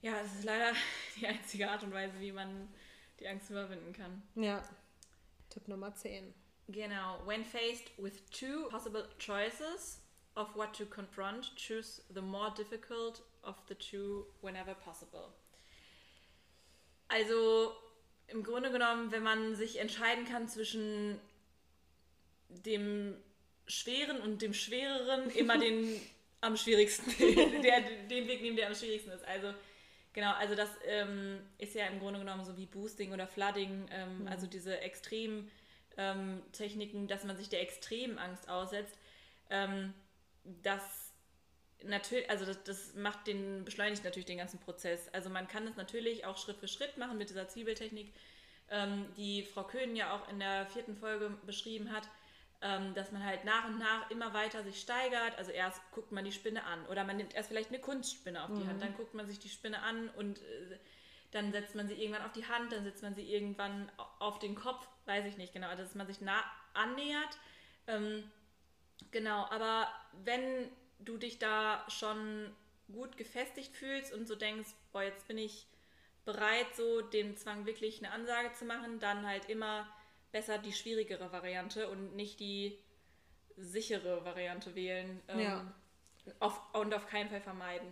[0.00, 0.72] ja, es ist leider
[1.16, 2.68] die einzige Art und Weise, wie man
[3.20, 4.22] die Angst überwinden kann.
[4.34, 4.62] Ja.
[5.50, 6.32] Tipp Nummer 10.
[6.68, 7.26] Genau.
[7.26, 10.00] When faced with two possible choices
[10.38, 15.32] of what to confront, choose the more difficult of the two whenever possible.
[17.08, 17.72] Also
[18.28, 21.18] im Grunde genommen, wenn man sich entscheiden kann zwischen
[22.48, 23.16] dem
[23.66, 26.00] Schweren und dem Schwereren, immer den
[26.40, 27.10] am schwierigsten,
[27.62, 29.24] der, den Weg nehmen, der am schwierigsten ist.
[29.24, 29.52] Also
[30.18, 34.22] Genau, also das ähm, ist ja im Grunde genommen so wie Boosting oder Flooding, ähm,
[34.22, 34.26] mhm.
[34.26, 38.98] also diese Extremtechniken, ähm, dass man sich der extremen Angst aussetzt.
[39.48, 39.94] Ähm,
[40.62, 41.12] das
[41.84, 45.08] natürlich, also das, das, macht den, beschleunigt natürlich den ganzen Prozess.
[45.12, 48.12] Also man kann es natürlich auch Schritt für Schritt machen mit dieser Zwiebeltechnik,
[48.70, 52.08] ähm, die Frau Köhn ja auch in der vierten Folge beschrieben hat
[52.60, 55.36] ähm, dass man halt nach und nach immer weiter sich steigert.
[55.38, 58.50] Also erst guckt man die Spinne an oder man nimmt erst vielleicht eine Kunstspinne auf
[58.52, 58.68] die mhm.
[58.68, 60.78] Hand, dann guckt man sich die Spinne an und äh,
[61.30, 64.54] dann setzt man sie irgendwann auf die Hand, dann setzt man sie irgendwann auf den
[64.54, 66.42] Kopf, weiß ich nicht genau, also dass man sich nah
[66.74, 67.38] annähert.
[67.86, 68.24] Ähm,
[69.10, 69.88] genau, aber
[70.24, 72.54] wenn du dich da schon
[72.92, 75.66] gut gefestigt fühlst und so denkst, boah, jetzt bin ich
[76.24, 79.88] bereit, so dem Zwang wirklich eine Ansage zu machen, dann halt immer
[80.32, 82.78] besser die schwierigere Variante und nicht die
[83.56, 85.20] sichere Variante wählen.
[85.28, 85.74] Ähm, ja.
[86.40, 87.88] Auf, und auf keinen Fall vermeiden.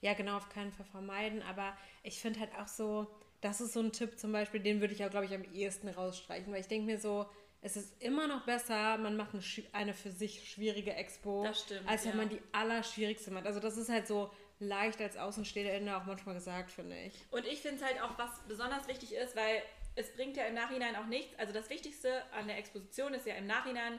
[0.00, 1.42] Ja, genau, auf keinen Fall vermeiden.
[1.42, 3.06] Aber ich finde halt auch so,
[3.40, 5.88] das ist so ein Tipp zum Beispiel, den würde ich auch, glaube ich, am ehesten
[5.88, 7.26] rausstreichen, weil ich denke mir so,
[7.64, 12.04] es ist immer noch besser, man macht eine, eine für sich schwierige Expo, stimmt, als
[12.04, 12.16] wenn ja.
[12.18, 13.46] man die allerschwierigste macht.
[13.46, 17.14] Also das ist halt so leicht als Außenstehende auch manchmal gesagt, finde ich.
[17.30, 19.62] Und ich finde es halt auch, was besonders wichtig ist, weil
[19.96, 21.38] es bringt ja im Nachhinein auch nichts.
[21.38, 23.98] Also das Wichtigste an der Exposition ist ja im Nachhinein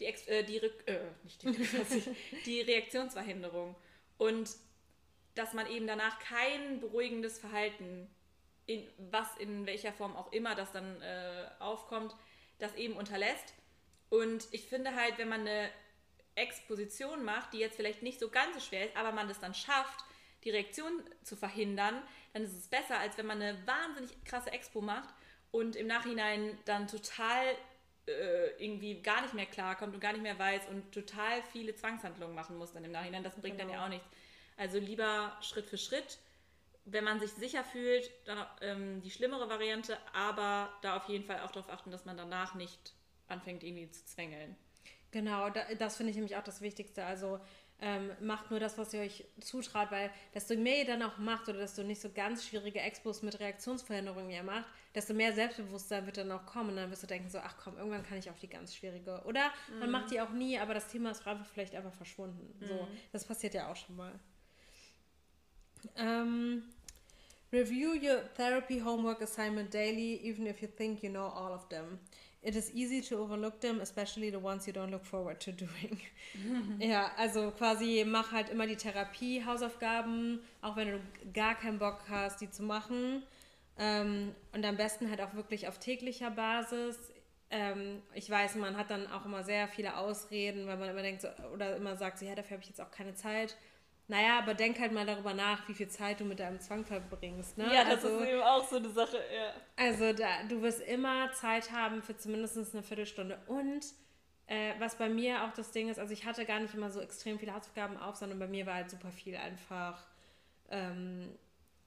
[0.00, 3.76] die, Ex äh, die, äh, nicht die, die Reaktionsverhinderung.
[4.16, 4.56] Und
[5.34, 8.08] dass man eben danach kein beruhigendes Verhalten,
[8.64, 12.16] in, was in welcher Form auch immer das dann äh, aufkommt,
[12.62, 13.54] das eben unterlässt.
[14.08, 15.70] Und ich finde halt, wenn man eine
[16.34, 19.54] Exposition macht, die jetzt vielleicht nicht so ganz so schwer ist, aber man das dann
[19.54, 20.04] schafft,
[20.44, 24.80] die Reaktion zu verhindern, dann ist es besser, als wenn man eine wahnsinnig krasse Expo
[24.80, 25.14] macht
[25.50, 27.44] und im Nachhinein dann total
[28.06, 32.34] äh, irgendwie gar nicht mehr klarkommt und gar nicht mehr weiß und total viele Zwangshandlungen
[32.34, 33.22] machen muss dann im Nachhinein.
[33.22, 33.70] Das bringt genau.
[33.70, 34.06] dann ja auch nichts.
[34.56, 36.18] Also lieber Schritt für Schritt.
[36.84, 41.40] Wenn man sich sicher fühlt, dann ähm, die schlimmere Variante, aber da auf jeden Fall
[41.40, 42.94] auch darauf achten, dass man danach nicht
[43.28, 44.56] anfängt, irgendwie zu zwängeln.
[45.12, 47.04] Genau, das finde ich nämlich auch das Wichtigste.
[47.04, 47.38] Also
[47.82, 51.48] ähm, macht nur das, was ihr euch zutraut, weil desto mehr ihr dann auch macht
[51.48, 56.16] oder desto nicht so ganz schwierige Expos mit Reaktionsverhinderungen ihr macht, desto mehr Selbstbewusstsein wird
[56.16, 58.38] dann auch kommen und dann wirst du denken so, ach komm, irgendwann kann ich auf
[58.38, 59.20] die ganz schwierige.
[59.26, 59.80] Oder mhm.
[59.80, 62.54] man macht die auch nie, aber das Thema ist einfach vielleicht einfach verschwunden.
[62.60, 62.66] Mhm.
[62.66, 64.12] So, das passiert ja auch schon mal.
[65.96, 66.62] Ähm,
[67.52, 71.98] review your therapy homework assignment daily, even if you think you know all of them.
[72.42, 76.00] It is easy to overlook them, especially the ones you don't look forward to doing.
[76.80, 81.00] ja, also quasi mach halt immer die Therapie-Hausaufgaben, auch wenn du
[81.32, 83.22] gar keinen Bock hast, die zu machen.
[83.78, 86.98] Ähm, und am besten halt auch wirklich auf täglicher Basis.
[87.50, 91.22] Ähm, ich weiß, man hat dann auch immer sehr viele Ausreden, weil man immer denkt
[91.22, 93.56] so, oder immer sagt so, ja, dafür habe ich jetzt auch keine Zeit.
[94.12, 97.56] Naja, aber denk halt mal darüber nach, wie viel Zeit du mit deinem Zwang verbringst.
[97.56, 97.64] Ne?
[97.72, 99.54] Ja, das also, ist eben auch so eine Sache, ja.
[99.74, 103.40] Also da, du wirst immer Zeit haben für zumindest eine Viertelstunde.
[103.46, 103.86] Und
[104.48, 107.00] äh, was bei mir auch das Ding ist, also ich hatte gar nicht immer so
[107.00, 110.06] extrem viele Hausaufgaben auf, sondern bei mir war halt super viel einfach
[110.68, 111.34] ähm,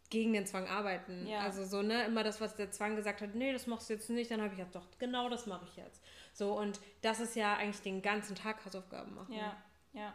[0.10, 1.28] gegen den Zwang arbeiten.
[1.28, 1.42] Ja.
[1.42, 4.10] Also so, ne, immer das, was der Zwang gesagt hat, nee, das machst du jetzt
[4.10, 6.02] nicht, dann habe ich ja doch, genau das mache ich jetzt.
[6.34, 9.32] So, und das ist ja eigentlich den ganzen Tag Hausaufgaben machen.
[9.32, 9.56] Ja,
[9.94, 10.12] ja.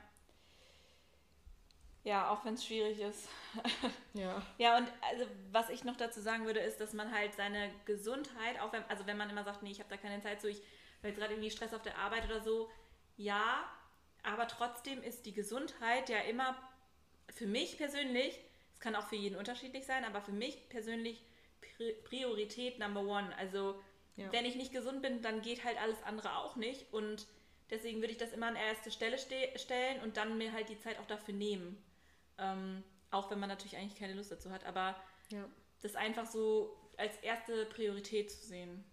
[2.02, 3.28] Ja, auch wenn es schwierig ist.
[4.12, 4.42] Ja.
[4.58, 8.60] Ja, und also was ich noch dazu sagen würde, ist, dass man halt seine Gesundheit,
[8.60, 10.60] auch wenn, also wenn man immer sagt, nee, ich habe da keine Zeit, so ich
[10.98, 12.68] habe jetzt gerade irgendwie Stress auf der Arbeit oder so,
[13.16, 13.62] ja,
[14.24, 16.56] aber trotzdem ist die Gesundheit ja immer
[17.28, 18.40] für mich persönlich,
[18.72, 21.22] es kann auch für jeden unterschiedlich sein, aber für mich persönlich
[22.04, 23.34] Priorität Number One.
[23.38, 23.80] Also
[24.16, 24.30] ja.
[24.32, 27.26] wenn ich nicht gesund bin, dann geht halt alles andere auch nicht und
[27.70, 30.80] deswegen würde ich das immer an erste Stelle ste stellen und dann mir halt die
[30.80, 31.82] Zeit auch dafür nehmen.
[32.40, 34.96] Ähm, auch wenn man natürlich eigentlich keine Lust dazu hat, aber
[35.30, 35.48] ja.
[35.82, 38.84] das einfach so als erste Priorität zu sehen.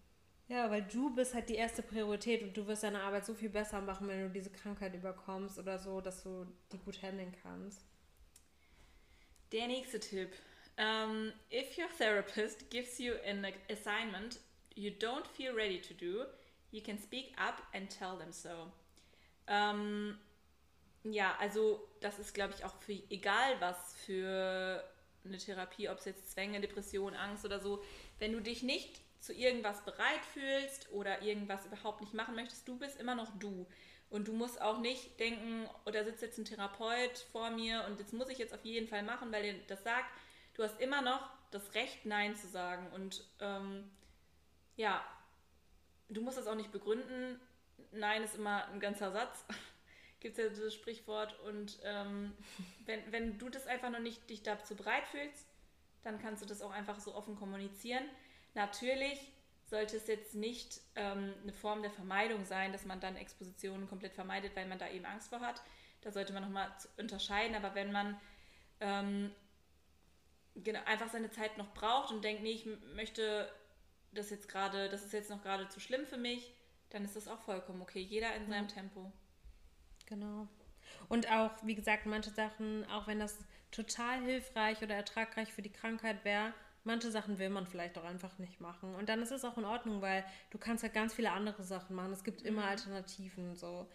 [0.48, 3.50] Ja, weil du bist halt die erste Priorität und du wirst deine Arbeit so viel
[3.50, 7.86] besser machen, wenn du diese Krankheit überkommst oder so, dass du die gut handeln kannst.
[9.52, 10.30] Der nächste Tipp.
[10.78, 14.40] Um, if your therapist gives you an assignment
[14.78, 16.26] you don't feel ready to do,
[16.72, 18.72] you can speak up and tell them so.
[19.48, 20.18] Um,
[21.13, 24.84] ja, also das ist, glaube ich, auch für egal was für
[25.26, 27.84] eine Therapie, ob es jetzt Zwänge, Depression, Angst oder so,
[28.20, 32.78] wenn du dich nicht zu irgendwas bereit fühlst oder irgendwas überhaupt nicht machen möchtest, du
[32.78, 33.67] bist immer noch du.
[34.10, 38.00] Und du musst auch nicht denken, oder oh, sitzt jetzt ein Therapeut vor mir und
[38.00, 40.10] jetzt muss ich jetzt auf jeden Fall machen, weil er das sagt.
[40.54, 42.89] Du hast immer noch das Recht, Nein zu sagen.
[42.93, 43.91] Und ähm,
[44.78, 45.04] ja,
[46.10, 47.39] du musst das auch nicht begründen.
[47.91, 49.46] Nein ist immer ein ganzer Satz.
[50.28, 51.40] Gibt es ja dieses Sprichwort.
[51.48, 52.34] Und ähm,
[52.86, 55.48] wenn, wenn du das einfach noch nicht dich dazu bereit fühlst,
[56.04, 58.04] dann kannst du das auch einfach so offen kommunizieren.
[58.54, 59.32] Natürlich
[59.68, 64.16] sollte es jetzt nicht ähm, eine Form der Vermeidung sein, dass man dann Expositionen komplett
[64.16, 65.62] vermeidet, weil man da eben Angst vor hat.
[66.02, 67.56] Da sollte man nochmal unterscheiden.
[67.56, 68.20] Aber wenn man
[68.82, 69.32] ähm,
[70.56, 73.50] genau, einfach seine Zeit noch braucht und denkt, nee, ich möchte
[74.12, 76.52] das jetzt gerade, das ist jetzt noch gerade zu schlimm für mich,
[76.90, 78.02] dann ist das auch vollkommen okay.
[78.02, 79.13] Jeder in seinem Tempo.
[80.08, 80.48] Genau.
[81.10, 83.38] Und auch, wie gesagt, manche Sachen, auch wenn das
[83.72, 88.39] total hilfreich oder ertragreich für die Krankheit wäre, manche Sachen will man vielleicht auch einfach
[88.39, 88.96] nicht machen.
[88.96, 91.96] Und dann ist es auch in Ordnung, weil du kannst halt ganz viele andere Sachen
[91.96, 92.13] machen.
[92.13, 92.70] Es gibt immer mhm.
[92.70, 93.88] Alternativen so.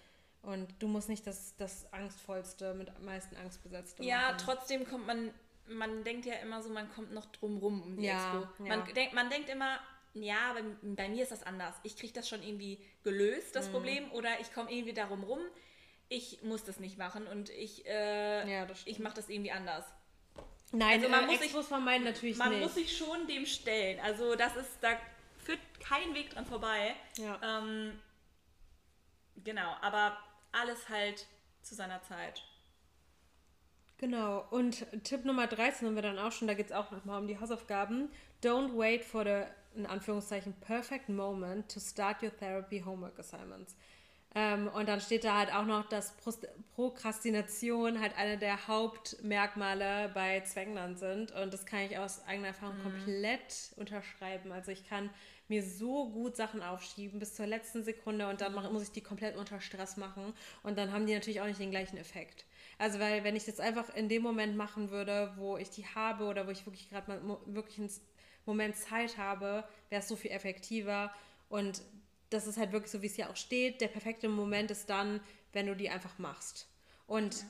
[0.42, 4.38] Und du musst nicht das, das Angstvollste, mit am meisten Angst besetzte Ja, machen.
[4.38, 5.32] trotzdem kommt man,
[5.68, 8.62] man denkt ja immer so, man kommt noch drum rum um die ja, Expo.
[8.64, 8.92] Man, ja.
[8.92, 9.78] denk, man denkt immer,
[10.14, 11.74] ja, bei, bei, mir ist das anders.
[11.84, 13.72] Ich kriege das schon irgendwie gelöst, das mhm.
[13.72, 15.40] Problem, oder ich komme irgendwie darum rum.
[16.14, 19.86] Ich muss das nicht machen und ich, äh, ja, ich mache das irgendwie anders.
[20.70, 22.60] Nein, also man äh, muss sich, vermeiden natürlich man nicht.
[22.60, 23.98] Man muss sich schon dem stellen.
[24.00, 24.90] Also das ist, da
[25.38, 26.94] führt kein Weg dran vorbei.
[27.16, 27.40] Ja.
[27.42, 27.98] Ähm,
[29.42, 30.18] genau, aber
[30.52, 31.26] alles halt
[31.62, 32.42] zu seiner Zeit.
[33.96, 37.20] Genau, und Tipp Nummer 13 haben wir dann auch schon, da geht es auch nochmal
[37.20, 38.10] um die Hausaufgaben.
[38.42, 39.44] Don't wait for the,
[39.78, 43.76] in Anführungszeichen, perfect moment to start your therapy homework assignments.
[44.34, 46.14] Ähm, und dann steht da halt auch noch, dass
[46.74, 51.32] Prokrastination halt eine der Hauptmerkmale bei Zwänglern sind.
[51.32, 52.82] Und das kann ich aus eigener Erfahrung mhm.
[52.82, 54.52] komplett unterschreiben.
[54.52, 55.10] Also ich kann
[55.48, 59.36] mir so gut Sachen aufschieben bis zur letzten Sekunde und dann muss ich die komplett
[59.36, 60.32] unter Stress machen.
[60.62, 62.46] Und dann haben die natürlich auch nicht den gleichen Effekt.
[62.78, 66.24] Also weil wenn ich das einfach in dem Moment machen würde, wo ich die habe
[66.24, 67.90] oder wo ich wirklich gerade mal wirklich einen
[68.46, 71.12] Moment Zeit habe, wäre es so viel effektiver.
[71.50, 71.82] Und
[72.32, 73.80] das ist halt wirklich so, wie es ja auch steht.
[73.80, 75.20] Der perfekte Moment ist dann,
[75.52, 76.68] wenn du die einfach machst.
[77.06, 77.46] Und ja.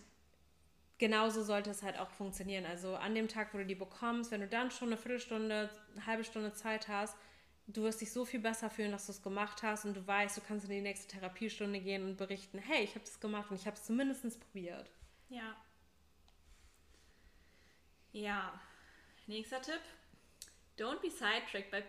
[0.99, 2.67] genauso sollte es halt auch funktionieren.
[2.67, 6.07] Also an dem Tag, wo du die bekommst, wenn du dann schon eine Viertelstunde, eine
[6.07, 7.17] halbe Stunde Zeit hast,
[7.67, 10.37] du wirst dich so viel besser fühlen, dass du es gemacht hast und du weißt,
[10.37, 13.57] du kannst in die nächste Therapiestunde gehen und berichten, hey, ich habe das gemacht und
[13.57, 14.91] ich habe es zumindest probiert.
[15.29, 15.57] Ja.
[18.13, 18.61] Ja.
[19.27, 19.81] Nächster Tipp.
[20.77, 21.83] Don't be sidetracked by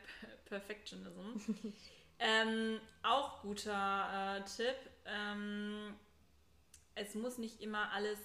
[0.45, 1.39] perfectionism.
[2.23, 4.77] Ähm, auch guter äh, Tipp.
[5.05, 5.93] Ähm,
[6.95, 8.19] es muss nicht immer alles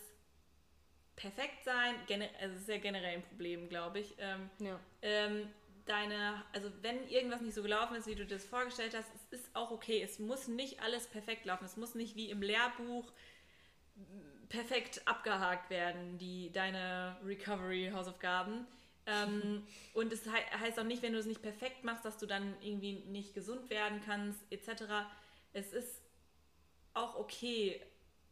[1.17, 1.95] perfekt sein.
[2.07, 4.15] Gener also es ist ja generell ein Problem, glaube ich.
[4.19, 4.79] Ähm, ja.
[5.03, 5.49] Ähm,
[5.85, 9.57] deine, also wenn irgendwas nicht so gelaufen ist, wie du das vorgestellt hast, es ist
[9.57, 10.01] auch okay.
[10.01, 11.65] Es muss nicht alles perfekt laufen.
[11.65, 13.13] Es muss nicht wie im Lehrbuch
[14.49, 18.65] perfekt abgehakt werden, die deine Recovery-Hausaufgaben.
[19.09, 22.27] Ähm, und es he heißt auch nicht, wenn du es nicht perfekt machst, dass du
[22.27, 24.85] dann irgendwie nicht gesund werden kannst, etc.
[25.53, 26.03] Es ist
[26.95, 27.81] auch okay,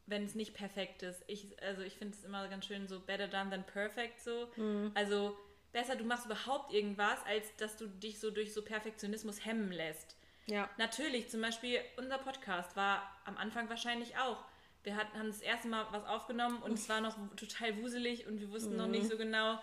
[0.06, 1.24] wenn es nicht perfekt ist.
[1.26, 4.48] Ich, also ich finde es immer ganz schön so better done than perfect so.
[4.56, 4.92] Mhm.
[4.94, 5.36] Also
[5.72, 10.16] besser, du machst überhaupt irgendwas, als dass du dich so durch so Perfektionismus hemmen lässt.
[10.46, 10.70] Ja.
[10.78, 14.44] Natürlich, zum Beispiel unser Podcast war am Anfang wahrscheinlich auch.
[14.84, 18.40] Wir hatten, haben das erste Mal was aufgenommen und es war noch total wuselig und
[18.40, 18.76] wir wussten mhm.
[18.76, 19.58] noch nicht so genau,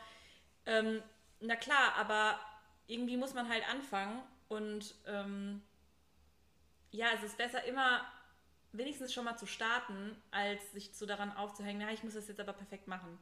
[0.65, 1.01] ähm,
[1.39, 2.39] na klar, aber
[2.87, 5.61] irgendwie muss man halt anfangen und ähm,
[6.91, 8.01] ja, es ist besser immer
[8.71, 12.39] wenigstens schon mal zu starten, als sich so daran aufzuhängen, na, ich muss das jetzt
[12.39, 13.17] aber perfekt machen.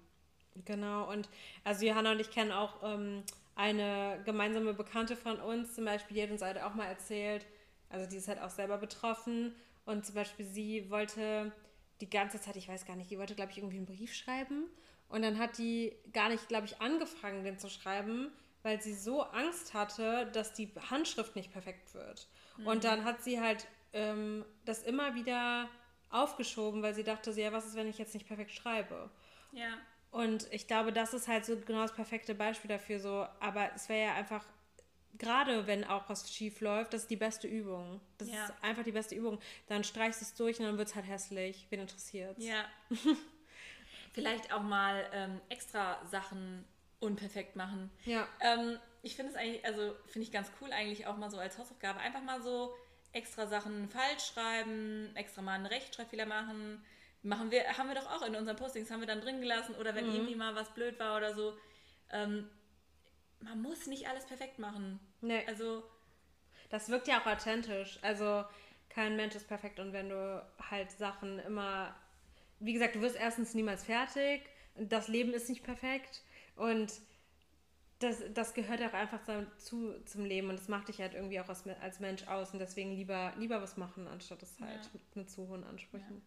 [0.65, 1.29] Genau, und
[1.63, 3.23] also Johanna und ich kennen auch ähm,
[3.55, 7.45] eine gemeinsame Bekannte von uns, zum Beispiel, die hat uns halt auch mal erzählt,
[7.89, 11.51] also die ist halt auch selber betroffen und zum Beispiel sie wollte
[12.01, 14.65] die ganze Zeit, ich weiß gar nicht, die wollte, glaube ich, irgendwie einen Brief schreiben
[15.11, 18.31] und dann hat die gar nicht, glaube ich, angefangen, den zu schreiben,
[18.63, 22.27] weil sie so Angst hatte, dass die Handschrift nicht perfekt wird.
[22.57, 22.67] Mhm.
[22.67, 25.67] Und dann hat sie halt ähm, das immer wieder
[26.09, 29.09] aufgeschoben, weil sie dachte, ja, was ist, wenn ich jetzt nicht perfekt schreibe?
[29.51, 29.77] Ja.
[30.11, 32.99] Und ich glaube, das ist halt so genau das perfekte Beispiel dafür.
[32.99, 34.45] So, aber es wäre ja einfach,
[35.17, 37.99] gerade wenn auch was schief läuft, das ist die beste Übung.
[38.17, 38.45] Das ja.
[38.45, 39.39] ist einfach die beste Übung.
[39.67, 41.65] Dann streichst du es durch und dann wird es halt hässlich.
[41.69, 42.65] Wen interessiert Ja.
[44.13, 46.65] Vielleicht auch mal ähm, extra Sachen
[46.99, 47.89] unperfekt machen.
[48.05, 48.27] Ja.
[48.41, 51.57] Ähm, ich finde es eigentlich, also finde ich ganz cool eigentlich auch mal so als
[51.57, 51.99] Hausaufgabe.
[51.99, 52.75] Einfach mal so
[53.13, 56.83] extra Sachen falsch schreiben, extra mal einen Rechtschreibfehler machen
[57.23, 59.93] Machen wir, haben wir doch auch in unseren Postings, haben wir dann drin gelassen oder
[59.93, 60.15] wenn mhm.
[60.15, 61.53] irgendwie mal was blöd war oder so.
[62.11, 62.49] Ähm,
[63.41, 64.99] man muss nicht alles perfekt machen.
[65.21, 65.45] Nee.
[65.45, 65.83] Also.
[66.69, 67.99] Das wirkt ja auch authentisch.
[68.01, 68.43] Also
[68.89, 71.95] kein Mensch ist perfekt und wenn du halt Sachen immer.
[72.61, 74.41] Wie gesagt, du wirst erstens niemals fertig.
[74.75, 76.21] Das Leben ist nicht perfekt.
[76.55, 76.93] Und
[77.99, 81.49] das, das gehört auch einfach dazu zum Leben und das macht dich halt irgendwie auch
[81.49, 84.89] als, als Mensch aus und deswegen lieber, lieber was machen, anstatt es halt ja.
[84.93, 86.15] mit, mit zu hohen Ansprüchen.
[86.15, 86.21] Ja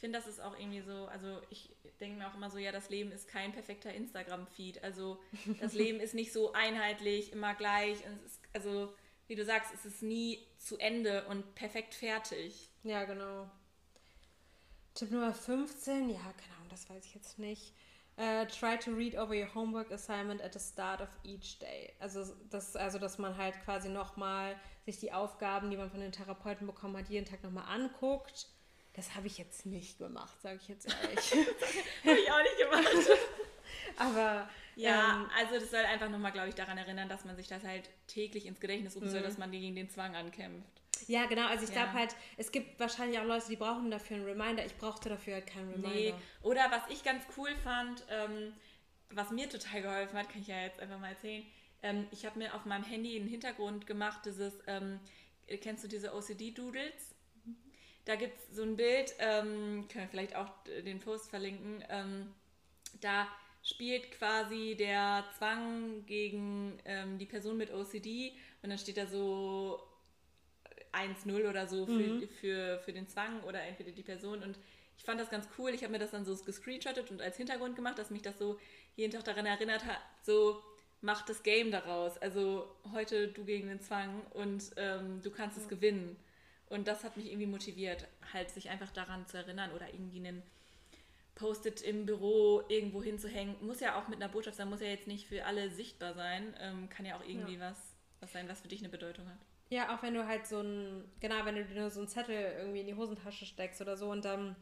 [0.00, 2.72] ich finde, das ist auch irgendwie so, also ich denke mir auch immer so, ja,
[2.72, 4.82] das Leben ist kein perfekter Instagram-Feed.
[4.82, 5.20] Also
[5.60, 7.98] das Leben ist nicht so einheitlich, immer gleich.
[8.24, 8.94] Ist, also
[9.26, 12.70] wie du sagst, es ist nie zu Ende und perfekt fertig.
[12.82, 13.50] Ja, genau.
[14.94, 17.74] Tipp Nummer 15, ja, genau, das weiß ich jetzt nicht.
[18.18, 21.94] Uh, try to read over your homework assignment at the start of each day.
[22.00, 26.12] Also, das, also dass man halt quasi nochmal sich die Aufgaben, die man von den
[26.12, 28.48] Therapeuten bekommen hat, jeden Tag nochmal anguckt
[28.94, 31.32] das habe ich jetzt nicht gemacht, sage ich jetzt ehrlich.
[32.04, 33.18] habe ich auch nicht gemacht.
[33.96, 37.46] Aber ja, ähm, also das soll einfach nochmal, glaube ich, daran erinnern, dass man sich
[37.46, 39.24] das halt täglich ins Gedächtnis rufen soll, mhm.
[39.24, 40.79] dass man gegen den Zwang ankämpft.
[41.10, 41.48] Ja, genau.
[41.48, 41.82] Also ich ja.
[41.82, 44.64] glaube halt, es gibt wahrscheinlich auch Leute, die brauchen dafür einen Reminder.
[44.64, 45.90] Ich brauchte dafür halt keinen Reminder.
[45.90, 46.14] Nee.
[46.42, 48.52] Oder was ich ganz cool fand, ähm,
[49.10, 51.44] was mir total geholfen hat, kann ich ja jetzt einfach mal erzählen.
[51.82, 55.00] Ähm, ich habe mir auf meinem Handy einen Hintergrund gemacht, dieses, ähm,
[55.60, 57.16] kennst du diese OCD-Doodles?
[58.04, 60.50] Da gibt es so ein Bild, ähm, können wir vielleicht auch
[60.84, 61.82] den Post verlinken.
[61.88, 62.32] Ähm,
[63.00, 63.26] da
[63.64, 69.89] spielt quasi der Zwang gegen ähm, die Person mit OCD und dann steht da so
[70.92, 72.28] 1-0 oder so für, mhm.
[72.28, 74.58] für, für den Zwang oder entweder die Person und
[75.00, 75.70] ich fand das ganz cool.
[75.70, 78.58] Ich habe mir das dann so gescreenshottet und als Hintergrund gemacht, dass mich das so
[78.96, 80.62] jeden Tag daran erinnert hat, so
[81.00, 82.18] mach das Game daraus.
[82.18, 85.62] Also heute du gegen den Zwang und ähm, du kannst ja.
[85.62, 86.16] es gewinnen.
[86.68, 90.42] Und das hat mich irgendwie motiviert, halt sich einfach daran zu erinnern oder irgendwie einen
[91.34, 93.56] Post-it im Büro irgendwo hinzuhängen.
[93.62, 96.54] Muss ja auch mit einer Botschaft sein, muss ja jetzt nicht für alle sichtbar sein.
[96.60, 97.70] Ähm, kann ja auch irgendwie ja.
[97.70, 97.78] Was,
[98.20, 99.38] was sein, was für dich eine Bedeutung hat.
[99.70, 102.80] Ja, auch wenn du halt so ein, genau, wenn du nur so einen Zettel irgendwie
[102.80, 104.56] in die Hosentasche steckst oder so und dann,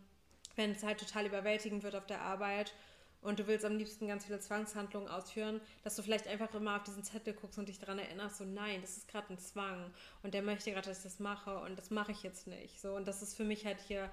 [0.55, 2.75] wenn es halt total überwältigend wird auf der Arbeit
[3.23, 6.83] und du willst am liebsten ganz viele Zwangshandlungen ausführen, dass du vielleicht einfach immer auf
[6.83, 9.91] diesen Zettel guckst und dich daran erinnerst, so nein, das ist gerade ein Zwang
[10.23, 12.79] und der möchte gerade, dass ich das mache und das mache ich jetzt nicht.
[12.79, 14.11] So und das ist für mich halt hier,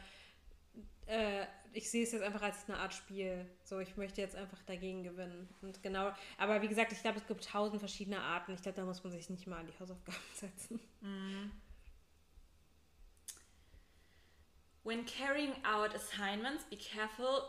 [1.07, 3.45] äh, ich sehe es jetzt einfach als eine Art Spiel.
[3.63, 5.49] So, ich möchte jetzt einfach dagegen gewinnen.
[5.61, 8.53] Und genau, aber wie gesagt, ich glaube, es gibt tausend verschiedene Arten.
[8.53, 10.79] Ich glaube, da muss man sich nicht mal an die Hausaufgaben setzen.
[11.01, 11.51] Mhm.
[14.83, 17.41] When carrying out assignments, be careful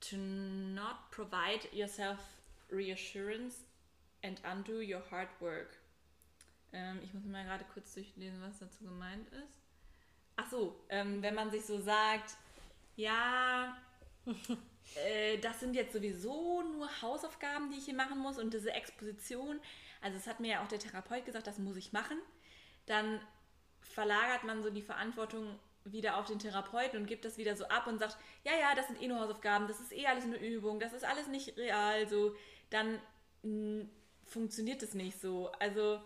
[0.00, 2.18] to not provide yourself
[2.70, 3.64] reassurance
[4.22, 5.78] and undo your hard work.
[6.72, 9.62] Ähm, ich muss mal gerade kurz durchlesen, was dazu gemeint ist.
[10.36, 12.36] Ach so, ähm, wenn man sich so sagt,
[12.96, 13.76] ja,
[15.06, 18.38] äh, das sind jetzt sowieso nur Hausaufgaben, die ich hier machen muss.
[18.38, 19.60] Und diese Exposition,
[20.00, 22.18] also das hat mir ja auch der Therapeut gesagt, das muss ich machen,
[22.86, 23.20] dann
[23.80, 27.86] verlagert man so die Verantwortung wieder auf den Therapeuten und gibt das wieder so ab
[27.86, 30.78] und sagt, ja, ja, das sind eh nur Hausaufgaben, das ist eh alles eine Übung,
[30.78, 32.36] das ist alles nicht real, so,
[32.70, 33.00] dann
[33.42, 33.86] mh,
[34.26, 35.50] funktioniert es nicht so.
[35.58, 36.00] Also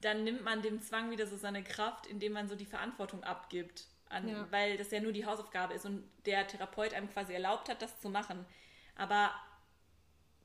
[0.00, 3.86] dann nimmt man dem Zwang wieder so seine Kraft, indem man so die Verantwortung abgibt,
[4.10, 4.46] an, ja.
[4.50, 8.00] weil das ja nur die Hausaufgabe ist und der Therapeut einem quasi erlaubt hat, das
[8.00, 8.44] zu machen.
[8.96, 9.30] Aber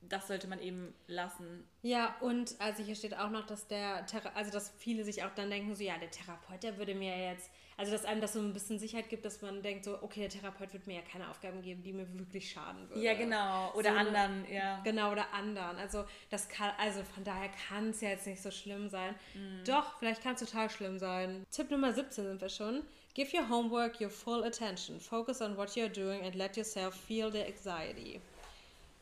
[0.08, 1.66] das sollte man eben lassen.
[1.82, 5.34] Ja, und also hier steht auch noch, dass der Thera also dass viele sich auch
[5.34, 8.40] dann denken, so ja, der Therapeut, der würde mir jetzt, also dass einem das so
[8.40, 11.28] ein bisschen Sicherheit gibt, dass man denkt, so, okay, der Therapeut wird mir ja keine
[11.30, 13.02] Aufgaben geben, die mir wirklich schaden würden.
[13.02, 13.72] Ja, genau.
[13.74, 14.80] Oder so, anderen, ja.
[14.84, 15.76] Genau, oder anderen.
[15.78, 19.14] Also das kann, also von daher kann es ja jetzt nicht so schlimm sein.
[19.34, 19.64] Mhm.
[19.64, 21.44] Doch, vielleicht kann es total schlimm sein.
[21.50, 22.82] Tipp Nummer 17 sind wir schon.
[23.14, 24.98] Give your homework your full attention.
[24.98, 28.20] Focus on what you're doing and let yourself feel the anxiety.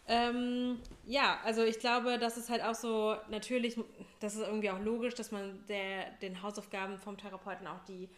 [0.07, 3.79] Ähm, ja, also ich glaube, das ist halt auch so, natürlich,
[4.21, 8.09] das ist irgendwie auch logisch, dass man der, den Hausaufgaben vom Therapeuten auch die,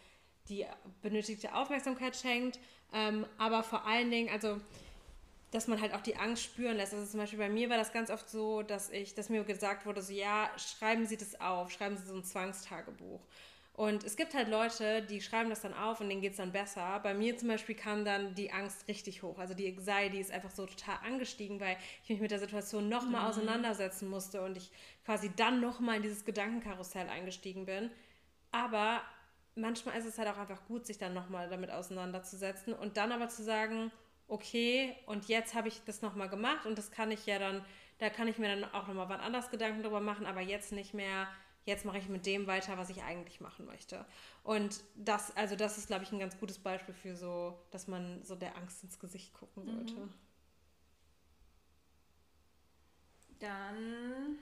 [0.49, 0.65] die
[1.01, 2.59] benötigte Aufmerksamkeit schenkt.
[2.91, 4.59] Ähm, aber vor allen Dingen, also
[5.51, 6.93] dass man halt auch die Angst spüren lässt.
[6.93, 9.85] Also zum Beispiel bei mir war das ganz oft so, dass ich, dass mir gesagt
[9.85, 13.21] wurde, so ja, schreiben Sie das auf, schreiben Sie so ein Zwangstagebuch.
[13.75, 16.53] Und es gibt halt Leute, die schreiben das dann auf und denen geht es dann
[16.53, 16.97] besser.
[17.03, 19.37] Bei mir zum Beispiel kam dann die Angst richtig hoch.
[19.37, 23.23] Also die Anxiety ist einfach so total angestiegen, weil ich mich mit der Situation nochmal
[23.23, 23.27] mhm.
[23.27, 24.71] auseinandersetzen musste und ich
[25.03, 27.91] quasi dann nochmal in dieses Gedankenkarussell eingestiegen bin.
[28.53, 29.01] Aber
[29.55, 33.27] manchmal ist es halt auch einfach gut, sich dann nochmal damit auseinanderzusetzen und dann aber
[33.27, 33.91] zu sagen,
[34.29, 37.65] okay, und jetzt habe ich das nochmal gemacht und das kann ich ja dann,
[37.99, 40.93] da kann ich mir dann auch nochmal wann anders Gedanken drüber machen, aber jetzt nicht
[40.93, 41.27] mehr
[41.65, 44.05] jetzt mache ich mit dem weiter, was ich eigentlich machen möchte.
[44.43, 48.23] Und das, also das ist, glaube ich, ein ganz gutes Beispiel für so, dass man
[48.23, 49.93] so der Angst ins Gesicht gucken sollte.
[49.93, 50.13] Mhm.
[53.39, 54.39] Dann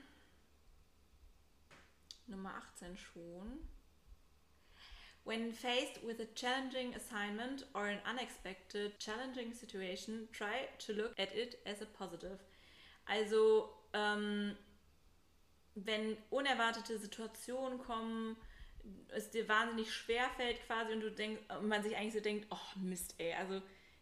[2.26, 3.68] Nummer 18 schon.
[5.24, 11.34] When faced with a challenging assignment or an unexpected challenging situation, try to look at
[11.34, 12.38] it as a positive.
[13.06, 14.54] Also ähm,
[15.74, 18.36] wenn unerwartete Situationen kommen,
[19.08, 22.78] es dir wahnsinnig schwer fällt quasi und du denkst, man sich eigentlich so denkt, oh
[22.78, 23.60] Mist, ey, also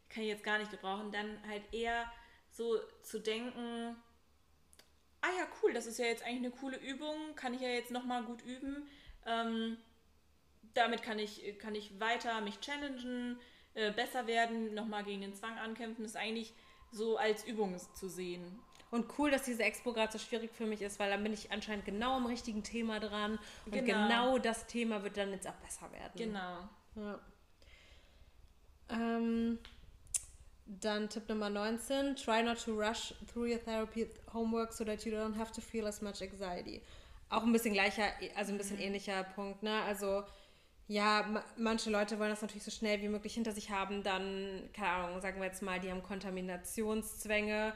[0.08, 2.10] kann ich jetzt gar nicht gebrauchen, dann halt eher
[2.50, 3.96] so zu denken,
[5.22, 7.90] ah ja, cool, das ist ja jetzt eigentlich eine coole Übung, kann ich ja jetzt
[7.90, 8.88] nochmal gut üben.
[9.24, 9.78] Ähm,
[10.74, 13.38] damit kann ich, kann ich weiter mich challengen,
[13.74, 16.52] äh, besser werden, nochmal gegen den Zwang ankämpfen, ist eigentlich
[16.90, 18.60] so als Übung zu sehen.
[18.92, 21.50] Und cool, dass diese Expo gerade so schwierig für mich ist, weil dann bin ich
[21.50, 23.38] anscheinend genau im richtigen Thema dran.
[23.64, 26.12] Und genau, genau das Thema wird dann jetzt auch besser werden.
[26.14, 26.68] Genau.
[26.96, 27.18] Ja.
[28.90, 29.58] Ähm,
[30.66, 32.16] dann Tipp Nummer 19.
[32.16, 35.86] Try not to rush through your therapy homework so that you don't have to feel
[35.86, 36.82] as much anxiety.
[37.30, 38.04] Auch ein bisschen gleicher,
[38.36, 38.82] also ein bisschen mhm.
[38.82, 39.82] ähnlicher Punkt, ne?
[39.84, 40.22] Also
[40.86, 44.90] ja, manche Leute wollen das natürlich so schnell wie möglich hinter sich haben, dann, keine
[44.90, 47.72] Ahnung, sagen wir jetzt mal, die haben Kontaminationszwänge,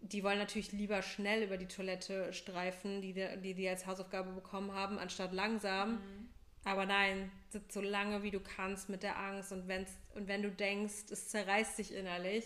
[0.00, 4.72] die wollen natürlich lieber schnell über die Toilette streifen, die die, die als Hausaufgabe bekommen
[4.72, 5.92] haben, anstatt langsam.
[5.92, 6.28] Mhm.
[6.64, 10.42] Aber nein, sitz so lange wie du kannst mit der Angst und, wenn's, und wenn
[10.42, 12.44] du denkst, es zerreißt dich innerlich,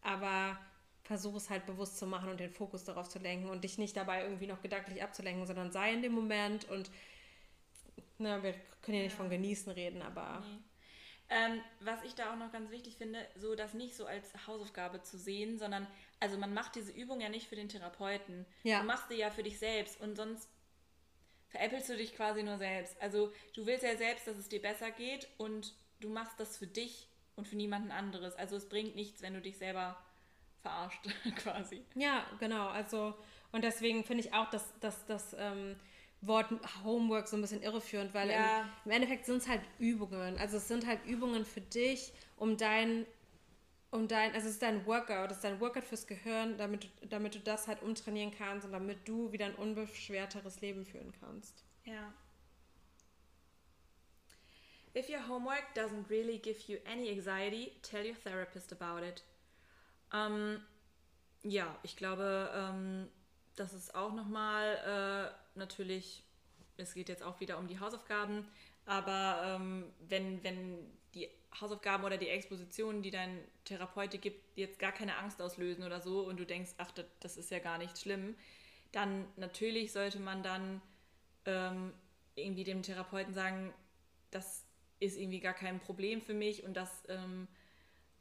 [0.00, 0.58] aber
[1.02, 3.96] versuch es halt bewusst zu machen und den Fokus darauf zu lenken und dich nicht
[3.96, 6.90] dabei irgendwie noch gedanklich abzulenken, sondern sei in dem Moment und
[8.18, 10.40] na, wir können ja nicht von genießen reden, aber.
[10.40, 10.58] Nee.
[11.30, 15.02] Ähm, was ich da auch noch ganz wichtig finde, so das nicht so als Hausaufgabe
[15.02, 15.86] zu sehen, sondern
[16.20, 18.46] also man macht diese Übung ja nicht für den Therapeuten.
[18.62, 18.80] Ja.
[18.80, 20.48] Du machst sie ja für dich selbst und sonst
[21.48, 23.00] veräppelst du dich quasi nur selbst.
[23.00, 26.66] Also du willst ja selbst, dass es dir besser geht und du machst das für
[26.66, 28.34] dich und für niemanden anderes.
[28.34, 29.96] Also es bringt nichts, wenn du dich selber
[30.60, 31.02] verarscht,
[31.36, 31.84] quasi.
[31.94, 32.68] Ja, genau.
[32.68, 33.14] Also
[33.52, 35.76] und deswegen finde ich auch, dass, dass, dass ähm,
[36.20, 36.48] Wort
[36.84, 38.62] Homework so ein bisschen irreführend, weil ja.
[38.62, 40.36] im, im, Endeffekt sind es halt Übungen.
[40.38, 43.06] Also es sind halt Übungen für dich, um dein
[43.90, 47.34] um dein, also es ist dein Workout, es ist dein Workout fürs Gehirn, damit, damit
[47.34, 51.64] du das halt umtrainieren kannst und damit du wieder ein unbeschwerteres Leben führen kannst.
[51.84, 52.12] Ja.
[54.94, 59.22] If your homework doesn't really give you any anxiety, tell your therapist about it.
[60.12, 60.60] Ähm,
[61.42, 63.08] ja, ich glaube, ähm,
[63.56, 66.24] das ist auch nochmal äh, natürlich,
[66.76, 68.46] es geht jetzt auch wieder um die Hausaufgaben,
[68.86, 70.97] aber ähm, wenn, wenn
[71.60, 76.20] Hausaufgaben oder die Expositionen, die dein Therapeut gibt, jetzt gar keine Angst auslösen oder so
[76.20, 78.34] und du denkst, ach, das, das ist ja gar nicht schlimm,
[78.92, 80.80] dann natürlich sollte man dann
[81.46, 81.92] ähm,
[82.34, 83.72] irgendwie dem Therapeuten sagen,
[84.30, 84.64] das
[85.00, 87.48] ist irgendwie gar kein Problem für mich und das, ähm,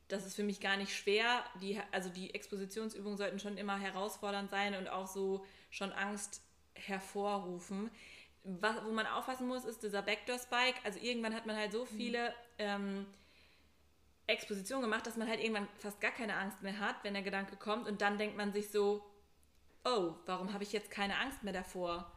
[0.08, 1.44] das ist für mich gar nicht schwer.
[1.62, 6.42] Die, also die Expositionsübungen sollten schon immer herausfordernd sein und auch so schon Angst
[6.76, 7.90] hervorrufen.
[8.48, 10.80] Was, wo man aufpassen muss, ist dieser Backdoor-Spike.
[10.86, 11.88] Also irgendwann hat man halt so mhm.
[11.88, 13.06] viele ähm,
[14.26, 17.58] Expositionen gemacht, dass man halt irgendwann fast gar keine Angst mehr hat, wenn der Gedanke
[17.58, 17.88] kommt.
[17.88, 19.04] Und dann denkt man sich so,
[19.84, 22.10] oh, warum habe ich jetzt keine Angst mehr davor?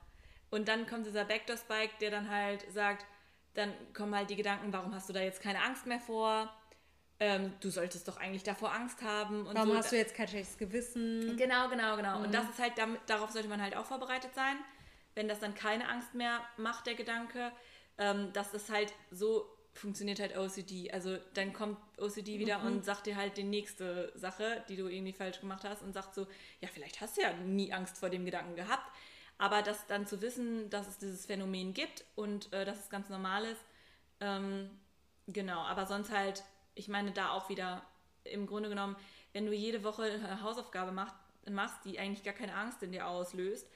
[0.51, 3.07] Und dann kommt dieser Backdoor-Spike, der dann halt sagt,
[3.55, 6.49] dann kommen halt die Gedanken, warum hast du da jetzt keine Angst mehr vor?
[7.19, 9.47] Ähm, du solltest doch eigentlich davor Angst haben.
[9.47, 9.79] Und warum so.
[9.79, 11.37] hast du jetzt kein schlechtes Gewissen?
[11.37, 12.19] Genau, genau, genau.
[12.19, 12.25] Mhm.
[12.27, 14.57] Und das ist halt, damit, darauf sollte man halt auch vorbereitet sein
[15.15, 17.53] wenn das dann keine Angst mehr macht, der Gedanke,
[17.99, 20.91] ähm, dass das halt so funktioniert halt OCD.
[20.91, 22.67] Also dann kommt OCD wieder mhm.
[22.67, 26.15] und sagt dir halt die nächste Sache, die du irgendwie falsch gemacht hast und sagt
[26.15, 26.27] so,
[26.61, 28.91] ja, vielleicht hast du ja nie Angst vor dem Gedanken gehabt.
[29.39, 33.09] Aber das dann zu wissen, dass es dieses Phänomen gibt und äh, dass es ganz
[33.09, 33.65] normal ist,
[34.21, 34.71] ähm,
[35.27, 35.61] genau.
[35.61, 36.43] Aber sonst halt,
[36.75, 37.83] ich meine da auch wieder,
[38.25, 38.97] im Grunde genommen,
[39.33, 41.17] wenn du jede Woche eine Hausaufgabe machst,
[41.49, 43.67] machst, die eigentlich gar keine Angst in dir auslöst,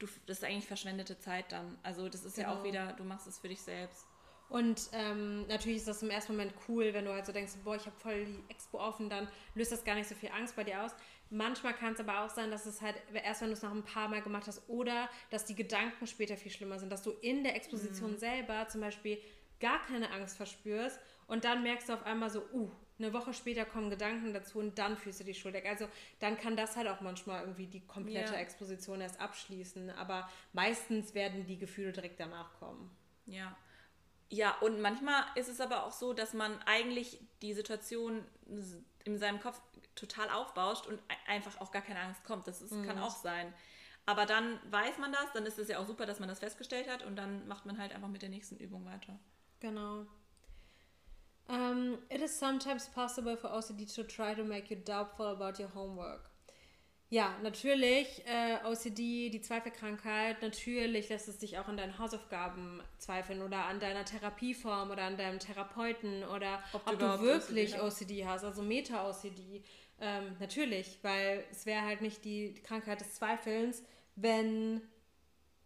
[0.00, 1.78] du, das ist eigentlich verschwendete Zeit dann.
[1.82, 2.48] Also das ist genau.
[2.48, 2.74] ja auch genau.
[2.74, 4.06] wieder, du machst es für dich selbst.
[4.48, 7.76] Und ähm, natürlich ist das im ersten Moment cool, wenn du halt so denkst, boah,
[7.76, 10.64] ich habe voll die Expo offen, dann löst das gar nicht so viel Angst bei
[10.64, 10.90] dir aus.
[11.30, 13.84] Manchmal kann es aber auch sein, dass es halt erst, wenn du es noch ein
[13.84, 17.44] paar Mal gemacht hast, oder dass die Gedanken später viel schlimmer sind, dass du in
[17.44, 18.18] der Exposition mhm.
[18.18, 19.18] selber zum Beispiel
[19.60, 20.98] gar keine Angst verspürst
[21.30, 22.68] und dann merkst du auf einmal so, uh,
[22.98, 25.64] eine Woche später kommen Gedanken dazu und dann fühlst du die Schuld weg.
[25.66, 28.40] Also dann kann das halt auch manchmal irgendwie die komplette ja.
[28.40, 32.90] Exposition erst abschließen, aber meistens werden die Gefühle direkt danach kommen.
[33.26, 33.56] Ja.
[34.28, 38.24] Ja, und manchmal ist es aber auch so, dass man eigentlich die Situation
[39.04, 39.60] in seinem Kopf
[39.94, 42.46] total aufbauscht und einfach auch gar keine Angst kommt.
[42.46, 42.86] Das ist, mhm.
[42.86, 43.52] kann auch sein.
[44.04, 46.88] Aber dann weiß man das, dann ist es ja auch super, dass man das festgestellt
[46.88, 49.18] hat und dann macht man halt einfach mit der nächsten Übung weiter.
[49.60, 50.06] Genau.
[51.50, 55.68] Um, it is sometimes possible for OCD to try to make you doubtful about your
[55.74, 56.30] homework.
[57.12, 63.42] Ja, natürlich, äh, OCD, die Zweifelkrankheit, natürlich lässt es dich auch an deinen Hausaufgaben zweifeln
[63.42, 68.26] oder an deiner Therapieform oder an deinem Therapeuten oder ob, ob du, wirklich OCD, OCD,
[68.26, 69.64] hast, also Meta-OCD.
[70.00, 73.82] Ähm, natürlich, weil es wäre halt nicht die Krankheit des Zweifelns,
[74.14, 74.80] wenn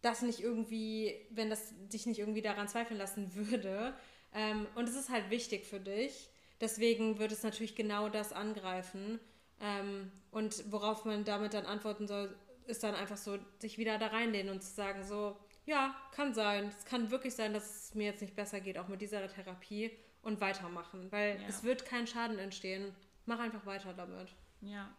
[0.01, 3.93] das nicht irgendwie, wenn das dich nicht irgendwie daran zweifeln lassen würde.
[4.35, 6.29] Ähm, und es ist halt wichtig für dich.
[6.61, 9.19] Deswegen wird es natürlich genau das angreifen.
[9.61, 12.35] Ähm, und worauf man damit dann antworten soll,
[12.67, 16.71] ist dann einfach so, sich wieder da reinlehnen und zu sagen, so, ja, kann sein.
[16.77, 19.91] Es kann wirklich sein, dass es mir jetzt nicht besser geht, auch mit dieser Therapie
[20.21, 21.11] und weitermachen.
[21.11, 21.47] Weil ja.
[21.47, 22.93] es wird kein Schaden entstehen.
[23.25, 24.29] Mach einfach weiter damit.
[24.61, 24.93] Ja.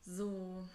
[0.00, 0.66] So.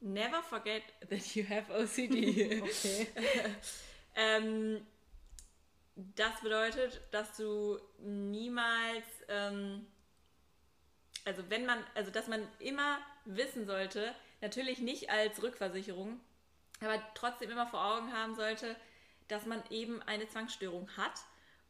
[0.00, 2.62] Never forget that you have OCD.
[2.62, 3.06] okay.
[4.14, 4.86] ähm,
[5.94, 9.86] das bedeutet, dass du niemals, ähm,
[11.24, 16.20] also wenn man, also dass man immer wissen sollte, natürlich nicht als Rückversicherung,
[16.80, 18.74] aber trotzdem immer vor Augen haben sollte,
[19.28, 21.14] dass man eben eine Zwangsstörung hat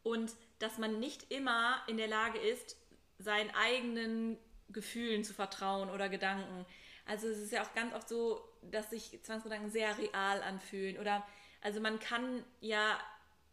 [0.01, 2.77] und dass man nicht immer in der Lage ist,
[3.19, 4.37] seinen eigenen
[4.69, 6.65] Gefühlen zu vertrauen oder Gedanken.
[7.05, 11.25] Also es ist ja auch ganz oft so, dass sich Zwangsgedanken sehr real anfühlen oder
[11.63, 12.99] also man kann ja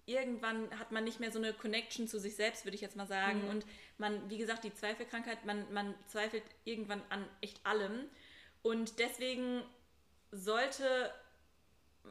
[0.06, 3.06] irgendwann hat man nicht mehr so eine Connection zu sich selbst, würde ich jetzt mal
[3.06, 3.44] sagen.
[3.44, 3.50] Mhm.
[3.50, 3.66] Und
[3.98, 8.08] man, wie gesagt, die Zweifelkrankheit, man, man zweifelt irgendwann an echt allem.
[8.62, 9.62] Und deswegen
[10.32, 11.12] sollte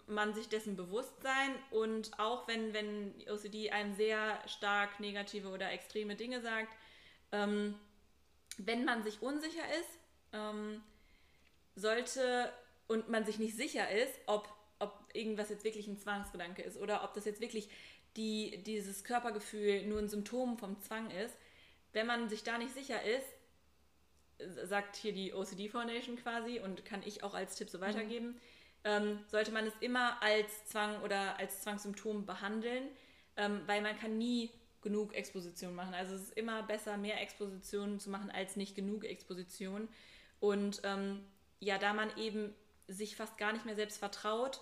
[0.07, 5.71] man sich dessen bewusst sein und auch wenn, wenn OCD einem sehr stark negative oder
[5.71, 6.73] extreme Dinge sagt,
[7.31, 7.75] ähm,
[8.57, 9.99] wenn man sich unsicher ist,
[10.31, 10.83] ähm,
[11.75, 12.51] sollte
[12.87, 14.58] und man sich nicht sicher ist, ob ob
[15.15, 17.69] irgendwas jetzt wirklich ein Zwangsgedanke ist oder ob das jetzt wirklich
[18.15, 21.35] die, dieses Körpergefühl nur ein Symptom vom Zwang ist.
[21.93, 23.25] Wenn man sich da nicht sicher ist,
[24.67, 28.39] sagt hier die OCD Foundation quasi und kann ich auch als Tipp so weitergeben, mhm.
[28.83, 32.87] ähm, sollte man es immer als Zwang oder als Zwangssymptom behandeln,
[33.35, 34.51] ähm, weil man kann nie
[34.81, 35.93] genug Exposition machen.
[35.93, 39.89] Also es ist immer besser, mehr Exposition zu machen als nicht genug Exposition.
[40.39, 41.25] Und ähm,
[41.59, 42.53] ja, da man eben
[42.87, 44.61] sich fast gar nicht mehr selbst vertraut,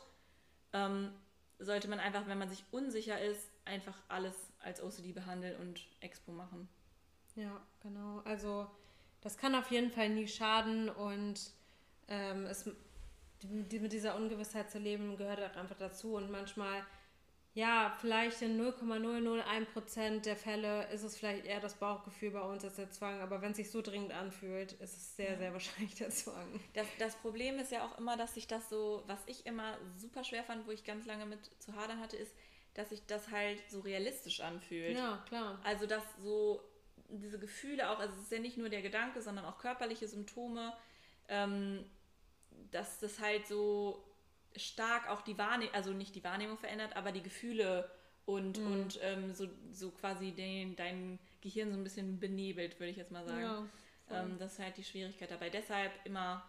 [0.73, 1.11] ähm,
[1.59, 6.31] sollte man einfach, wenn man sich unsicher ist, einfach alles als OCD behandeln und Expo
[6.31, 6.67] machen.
[7.35, 8.21] Ja, genau.
[8.25, 8.67] Also
[9.21, 11.51] das kann auf jeden Fall nie schaden und
[12.07, 12.69] ähm, es,
[13.41, 16.83] die, mit dieser Ungewissheit zu leben gehört auch einfach dazu und manchmal
[17.57, 22.75] ja, vielleicht in 0,001% der Fälle ist es vielleicht eher das Bauchgefühl bei uns als
[22.75, 25.37] der Zwang, aber wenn es sich so dringend anfühlt, ist es sehr, ja.
[25.39, 26.59] sehr wahrscheinlich der Zwang.
[26.75, 30.23] Das, das Problem ist ja auch immer, dass sich das so, was ich immer super
[30.23, 32.31] schwer fand, wo ich ganz lange mit zu hadern hatte, ist,
[32.75, 34.95] dass sich das halt so realistisch anfühlt.
[34.95, 35.59] Ja, klar.
[35.63, 36.61] Also, dass so
[37.09, 40.77] diese Gefühle auch, also es ist ja nicht nur der Gedanke, sondern auch körperliche Symptome,
[41.27, 41.83] ähm,
[42.69, 44.06] dass das halt so
[44.57, 47.89] stark auch die Wahrnehmung, also nicht die Wahrnehmung verändert, aber die Gefühle
[48.25, 48.71] und, mhm.
[48.71, 53.11] und ähm, so, so quasi den, dein Gehirn so ein bisschen benebelt, würde ich jetzt
[53.11, 53.41] mal sagen.
[53.41, 53.67] Ja,
[54.11, 55.49] ähm, das ist halt die Schwierigkeit dabei.
[55.49, 56.43] Deshalb immer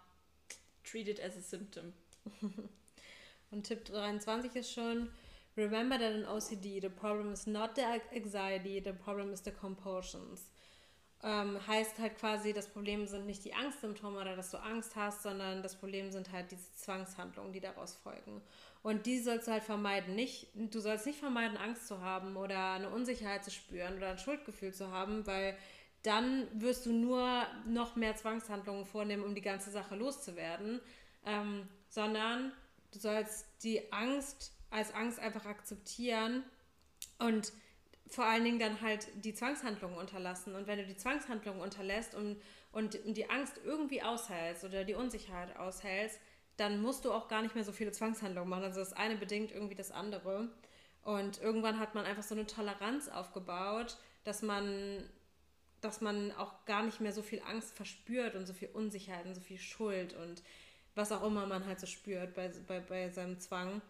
[0.85, 1.93] treat it as a symptom.
[3.51, 5.11] und Tipp 23 ist schon,
[5.57, 7.83] remember that in OCD the problem is not the
[8.15, 10.51] anxiety, the problem is the compulsions
[11.23, 15.23] ähm, heißt halt quasi, das Problem sind nicht die Angstsymptome oder dass du Angst hast,
[15.23, 18.41] sondern das Problem sind halt diese Zwangshandlungen, die daraus folgen.
[18.83, 20.15] Und die sollst du halt vermeiden.
[20.15, 24.19] Nicht, du sollst nicht vermeiden, Angst zu haben oder eine Unsicherheit zu spüren oder ein
[24.19, 25.57] Schuldgefühl zu haben, weil
[26.05, 30.81] dann wirst du nur noch mehr Zwangshandlungen vornehmen, um die ganze Sache loszuwerden,
[31.27, 32.53] ähm, sondern
[32.93, 36.45] du sollst die Angst als Angst einfach akzeptieren
[37.19, 37.53] und
[38.11, 40.55] vor allen Dingen dann halt die Zwangshandlungen unterlassen.
[40.55, 42.41] Und wenn du die Zwangshandlungen unterlässt und,
[42.73, 46.19] und die Angst irgendwie aushältst oder die Unsicherheit aushältst,
[46.57, 48.65] dann musst du auch gar nicht mehr so viele Zwangshandlungen machen.
[48.65, 50.49] Also das eine bedingt irgendwie das andere.
[51.03, 55.09] Und irgendwann hat man einfach so eine Toleranz aufgebaut, dass man,
[55.81, 59.35] dass man auch gar nicht mehr so viel Angst verspürt und so viel Unsicherheit und
[59.35, 60.43] so viel Schuld und
[60.95, 63.81] was auch immer man halt so spürt bei, bei, bei seinem Zwang.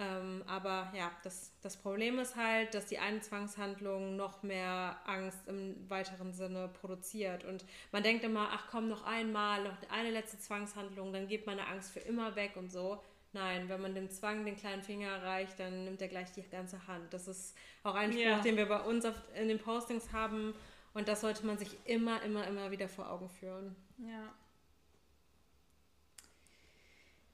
[0.00, 5.48] Ähm, aber ja, das, das Problem ist halt, dass die eine Zwangshandlung noch mehr Angst
[5.48, 7.44] im weiteren Sinne produziert.
[7.44, 11.66] Und man denkt immer, ach komm, noch einmal, noch eine letzte Zwangshandlung, dann geht meine
[11.66, 13.02] Angst für immer weg und so.
[13.32, 16.86] Nein, wenn man dem Zwang den kleinen Finger erreicht, dann nimmt er gleich die ganze
[16.86, 17.12] Hand.
[17.12, 18.40] Das ist auch ein Spruch, ja.
[18.40, 20.54] den wir bei uns in den Postings haben.
[20.94, 23.76] Und das sollte man sich immer, immer, immer wieder vor Augen führen.
[23.98, 24.32] Ja.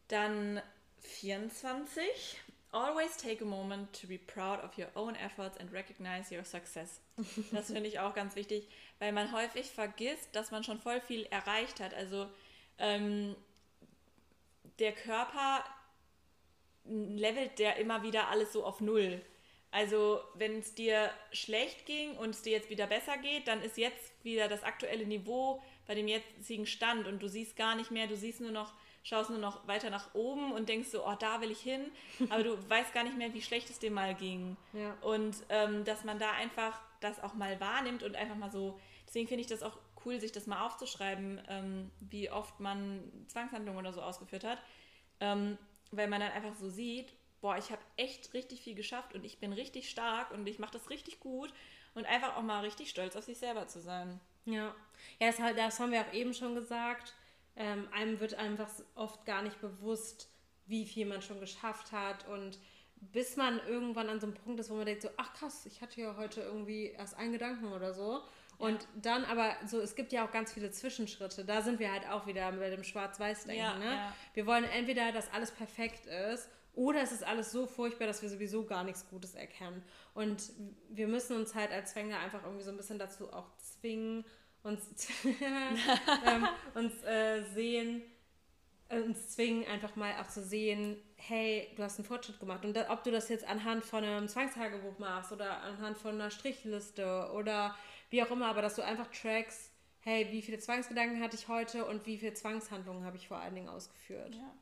[0.09, 0.61] Dann
[1.05, 2.41] 24.
[2.75, 7.01] Always take a moment to be proud of your own efforts and recognize your success.
[7.53, 8.68] Das finde ich auch ganz wichtig,
[8.99, 11.95] weil man häufig vergisst, dass man schon voll viel erreicht hat.
[11.95, 12.27] Also
[12.79, 13.37] ähm,
[14.81, 15.64] der Körper
[16.85, 19.22] levelt der immer wieder alles so auf Null.
[19.70, 23.79] Also wenn es dir schlecht ging und es dir jetzt wieder besser geht, dann ist
[23.79, 28.09] jetzt wieder das aktuelle Niveau bei dem jetzigen Stand und du siehst gar nicht mehr,
[28.09, 28.72] du siehst nur noch
[29.05, 31.93] schaust nur noch weiter nach oben und denkst so, oh, da will ich hin,
[32.31, 34.57] aber du weißt gar nicht mehr, wie schlecht es dir mal ging.
[34.73, 34.97] Ja.
[35.03, 39.29] Und ähm, dass man da einfach das auch mal wahrnimmt und einfach mal so, deswegen
[39.29, 43.93] finde ich das auch cool, sich das mal aufzuschreiben, ähm, wie oft man Zwangshandlungen oder
[43.93, 44.59] so ausgeführt hat,
[45.21, 45.59] ähm,
[45.93, 49.39] weil man dann einfach so sieht, boah, ich habe echt richtig viel geschafft und ich
[49.39, 51.53] bin richtig stark und ich mache das richtig gut
[51.95, 54.19] und einfach auch mal richtig stolz auf sich selber zu sein.
[54.47, 54.75] Ja,
[55.21, 57.15] ja das, das haben wir auch eben schon gesagt
[57.57, 60.29] ähm, einem wird einfach oft gar nicht bewusst,
[60.67, 62.59] wie viel man schon geschafft hat und
[63.13, 65.83] bis man irgendwann an so einem Punkt ist, wo man denkt so, ach krass, ich
[65.83, 68.23] hatte ja heute irgendwie erst einen Gedanken oder so.
[68.57, 68.89] Und ja.
[69.03, 71.45] dann aber so, es gibt ja auch ganz viele Zwischenschritte.
[71.45, 73.63] Da sind wir halt auch wieder mit dem Schwarz-Weiß-Denken.
[73.63, 73.85] Ja, ne?
[73.85, 74.17] ja.
[74.33, 78.29] Wir wollen entweder, dass alles perfekt ist oder es ist alles so furchtbar, dass wir
[78.29, 79.83] sowieso gar nichts Gutes erkennen.
[80.15, 80.53] Und
[80.89, 84.25] wir müssen uns halt als Fänger einfach irgendwie so ein bisschen dazu auch zwingen,
[84.65, 88.03] uns, ähm, uns äh, sehen,
[88.89, 92.65] äh, uns zwingen, einfach mal auch zu sehen, hey, du hast einen Fortschritt gemacht.
[92.65, 96.31] Und da, ob du das jetzt anhand von einem Zwangstagebuch machst oder anhand von einer
[96.31, 97.77] Strichliste oder
[98.11, 101.87] wie auch immer, aber dass du einfach trackst, hey, wie viele Zwangsgedanken hatte ich heute
[101.87, 104.35] und wie viele Zwangshandlungen habe ich vor allen Dingen ausgeführt.
[104.35, 104.55] Ja.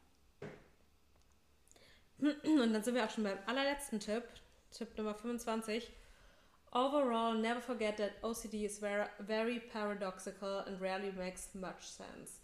[2.45, 4.23] Und dann sind wir auch schon beim allerletzten Tipp,
[4.71, 5.91] Tipp Nummer 25.
[6.75, 12.41] Overall, never forget that OCD is very, very paradoxical and rarely makes much sense.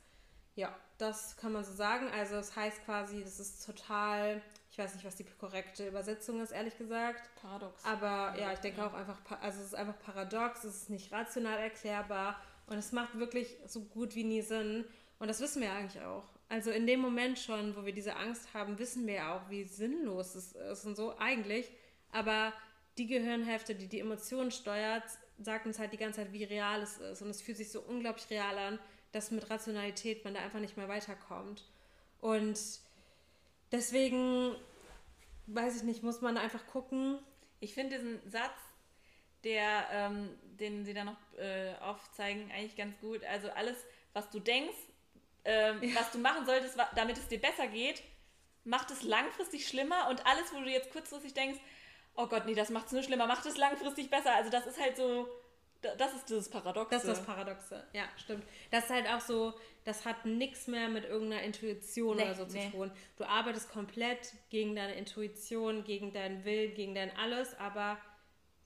[0.55, 2.09] Ja, das kann man so sagen.
[2.13, 6.43] Also es das heißt quasi, das ist total, ich weiß nicht, was die korrekte Übersetzung
[6.43, 7.31] ist, ehrlich gesagt.
[7.41, 7.83] Paradox.
[7.85, 8.89] Aber ja, ich denke ja.
[8.89, 13.19] auch einfach, also es ist einfach paradox, es ist nicht rational erklärbar und es macht
[13.19, 14.85] wirklich so gut wie nie Sinn.
[15.21, 16.25] Und das wissen wir eigentlich auch.
[16.51, 20.35] Also in dem Moment schon, wo wir diese Angst haben, wissen wir auch, wie sinnlos
[20.35, 21.71] es ist und so eigentlich.
[22.11, 22.53] Aber
[22.99, 25.05] die Gehirnhälfte, die die Emotionen steuert,
[25.39, 27.23] sagt uns halt die ganze Zeit, wie real es ist.
[27.23, 28.79] Und es fühlt sich so unglaublich real an,
[29.13, 31.65] dass mit Rationalität man da einfach nicht mehr weiterkommt.
[32.21, 32.59] Und
[33.71, 34.55] deswegen,
[35.47, 37.19] weiß ich nicht, muss man einfach gucken.
[37.61, 38.59] Ich finde diesen Satz,
[39.45, 43.23] der, ähm, den sie da noch äh, aufzeigen, eigentlich ganz gut.
[43.25, 43.77] Also alles,
[44.13, 44.77] was du denkst,
[45.45, 45.95] ähm, ja.
[45.95, 48.03] was du machen solltest, damit es dir besser geht,
[48.65, 51.61] macht es langfristig schlimmer und alles, wo du jetzt kurzfristig denkst,
[52.19, 54.35] oh Gott, nee, das macht es nur schlimmer, macht es langfristig besser.
[54.35, 55.29] Also das ist halt so,
[55.81, 56.91] das ist dieses Paradoxe.
[56.91, 58.45] Das ist das Paradoxe, ja, stimmt.
[58.73, 59.55] Das ist halt auch so,
[59.85, 62.67] das hat nichts mehr mit irgendeiner Intuition nee, oder so nee.
[62.67, 62.91] zu tun.
[63.17, 67.99] Du arbeitest komplett gegen deine Intuition, gegen deinen Willen, gegen dein alles, aber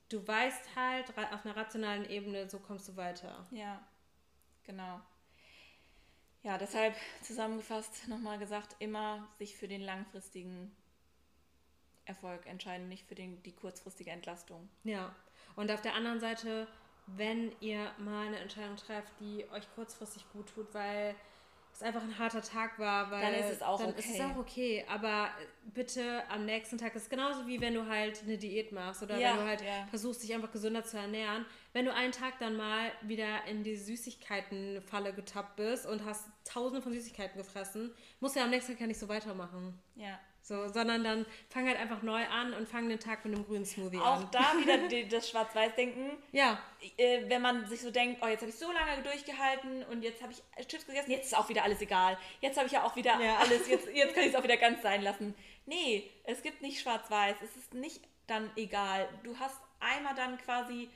[0.09, 3.47] du weißt halt auf einer rationalen Ebene, so kommst du weiter.
[3.51, 3.87] Ja,
[4.65, 5.01] genau.
[6.43, 10.75] Ja, deshalb zusammengefasst nochmal gesagt, immer sich für den langfristigen
[12.05, 14.69] Erfolg entscheiden, nicht für den, die kurzfristige Entlastung.
[14.85, 15.15] Ja,
[15.57, 16.67] und auf der anderen Seite,
[17.07, 21.15] wenn ihr mal eine Entscheidung trefft, die euch kurzfristig gut tut, weil
[21.75, 24.01] es einfach ein harter Tag war, weil dann ist es auch dann okay.
[24.01, 24.85] Ist es auch okay.
[24.89, 25.31] Aber
[25.73, 29.19] bitte am nächsten Tag ist es genauso wie wenn du halt eine Diät machst oder
[29.19, 29.87] ja, wenn du halt ja.
[29.89, 31.47] versuchst, dich einfach gesünder zu ernähren.
[31.73, 36.83] Wenn du einen Tag dann mal wieder in die Süßigkeitenfalle getappt bist und hast tausende
[36.83, 39.79] von Süßigkeiten gefressen, musst du ja am nächsten Tag ja nicht so weitermachen.
[39.95, 40.21] Ja.
[40.45, 43.65] So, sondern dann fang halt einfach neu an und fang den Tag mit einem grünen
[43.65, 44.25] Smoothie Auch an.
[44.25, 46.11] Auch da wieder das Schwarz-Weiß-Denken.
[46.33, 46.61] Ja.
[46.97, 50.21] Äh, wenn man sich so denkt, oh, jetzt habe ich so lange durchgehalten und jetzt
[50.21, 52.19] habe ich Chips gegessen, jetzt ist auch wieder alles egal.
[52.41, 53.37] Jetzt habe ich ja auch wieder ja.
[53.37, 55.35] alles, jetzt, jetzt kann ich es auch wieder ganz sein lassen.
[55.67, 57.37] Nee, es gibt nicht Schwarz-Weiß.
[57.45, 59.09] Es ist nicht dann egal.
[59.23, 60.89] Du hast einmal dann quasi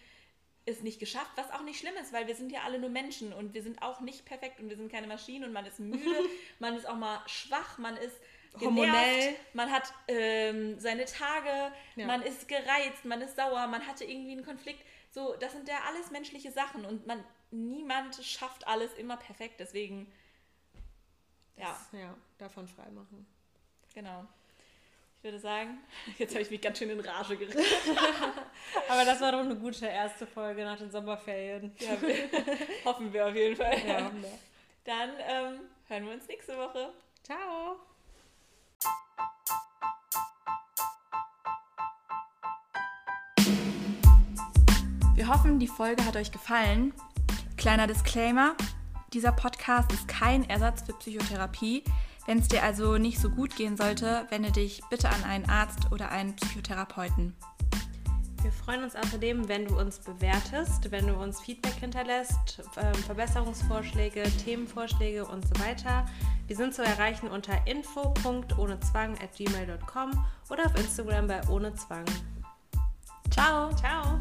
[0.64, 3.32] es nicht geschafft, was auch nicht schlimm ist, weil wir sind ja alle nur Menschen
[3.32, 6.00] und wir sind auch nicht perfekt und wir sind keine Maschinen und man ist müde,
[6.58, 8.16] man ist auch mal schwach, man ist
[8.60, 9.34] Hormonell.
[9.52, 12.06] man hat ähm, seine Tage, Ja.
[12.06, 14.84] man ist gereizt, man ist sauer, man hatte irgendwie einen Konflikt.
[15.10, 20.12] So, das sind ja alles menschliche Sachen und man niemand schafft alles immer perfekt, deswegen
[21.56, 23.26] ja, Das, ja, davon freimachen.
[23.94, 24.26] genau.
[25.18, 25.78] Ich würde sagen,
[26.18, 27.58] jetzt habe ich mich ganz schön in Rage geritten.
[28.88, 31.74] Aber das war doch eine gute erste Folge nach den Sommerferien.
[31.80, 32.14] Ja, wir,
[32.84, 33.76] hoffen wir auf jeden Fall.
[33.86, 34.10] Ja.
[34.84, 36.92] Dann ähm, hören wir uns nächste Woche.
[37.24, 37.76] Ciao.
[45.26, 46.92] Wir hoffen, die Folge hat euch gefallen.
[47.56, 48.54] Kleiner Disclaimer:
[49.12, 51.82] Dieser Podcast ist kein Ersatz für Psychotherapie.
[52.26, 55.90] Wenn es dir also nicht so gut gehen sollte, wende dich bitte an einen Arzt
[55.90, 57.34] oder einen Psychotherapeuten.
[58.42, 64.22] Wir freuen uns außerdem, wenn du uns bewertest, wenn du uns Feedback hinterlässt, ähm, Verbesserungsvorschläge,
[64.44, 66.06] Themenvorschläge und so weiter.
[66.46, 72.04] Wir sind zu erreichen unter info.ohnezwang at gmail.com oder auf Instagram bei ohne Zwang.
[73.32, 73.74] Ciao!
[73.74, 74.20] Ciao!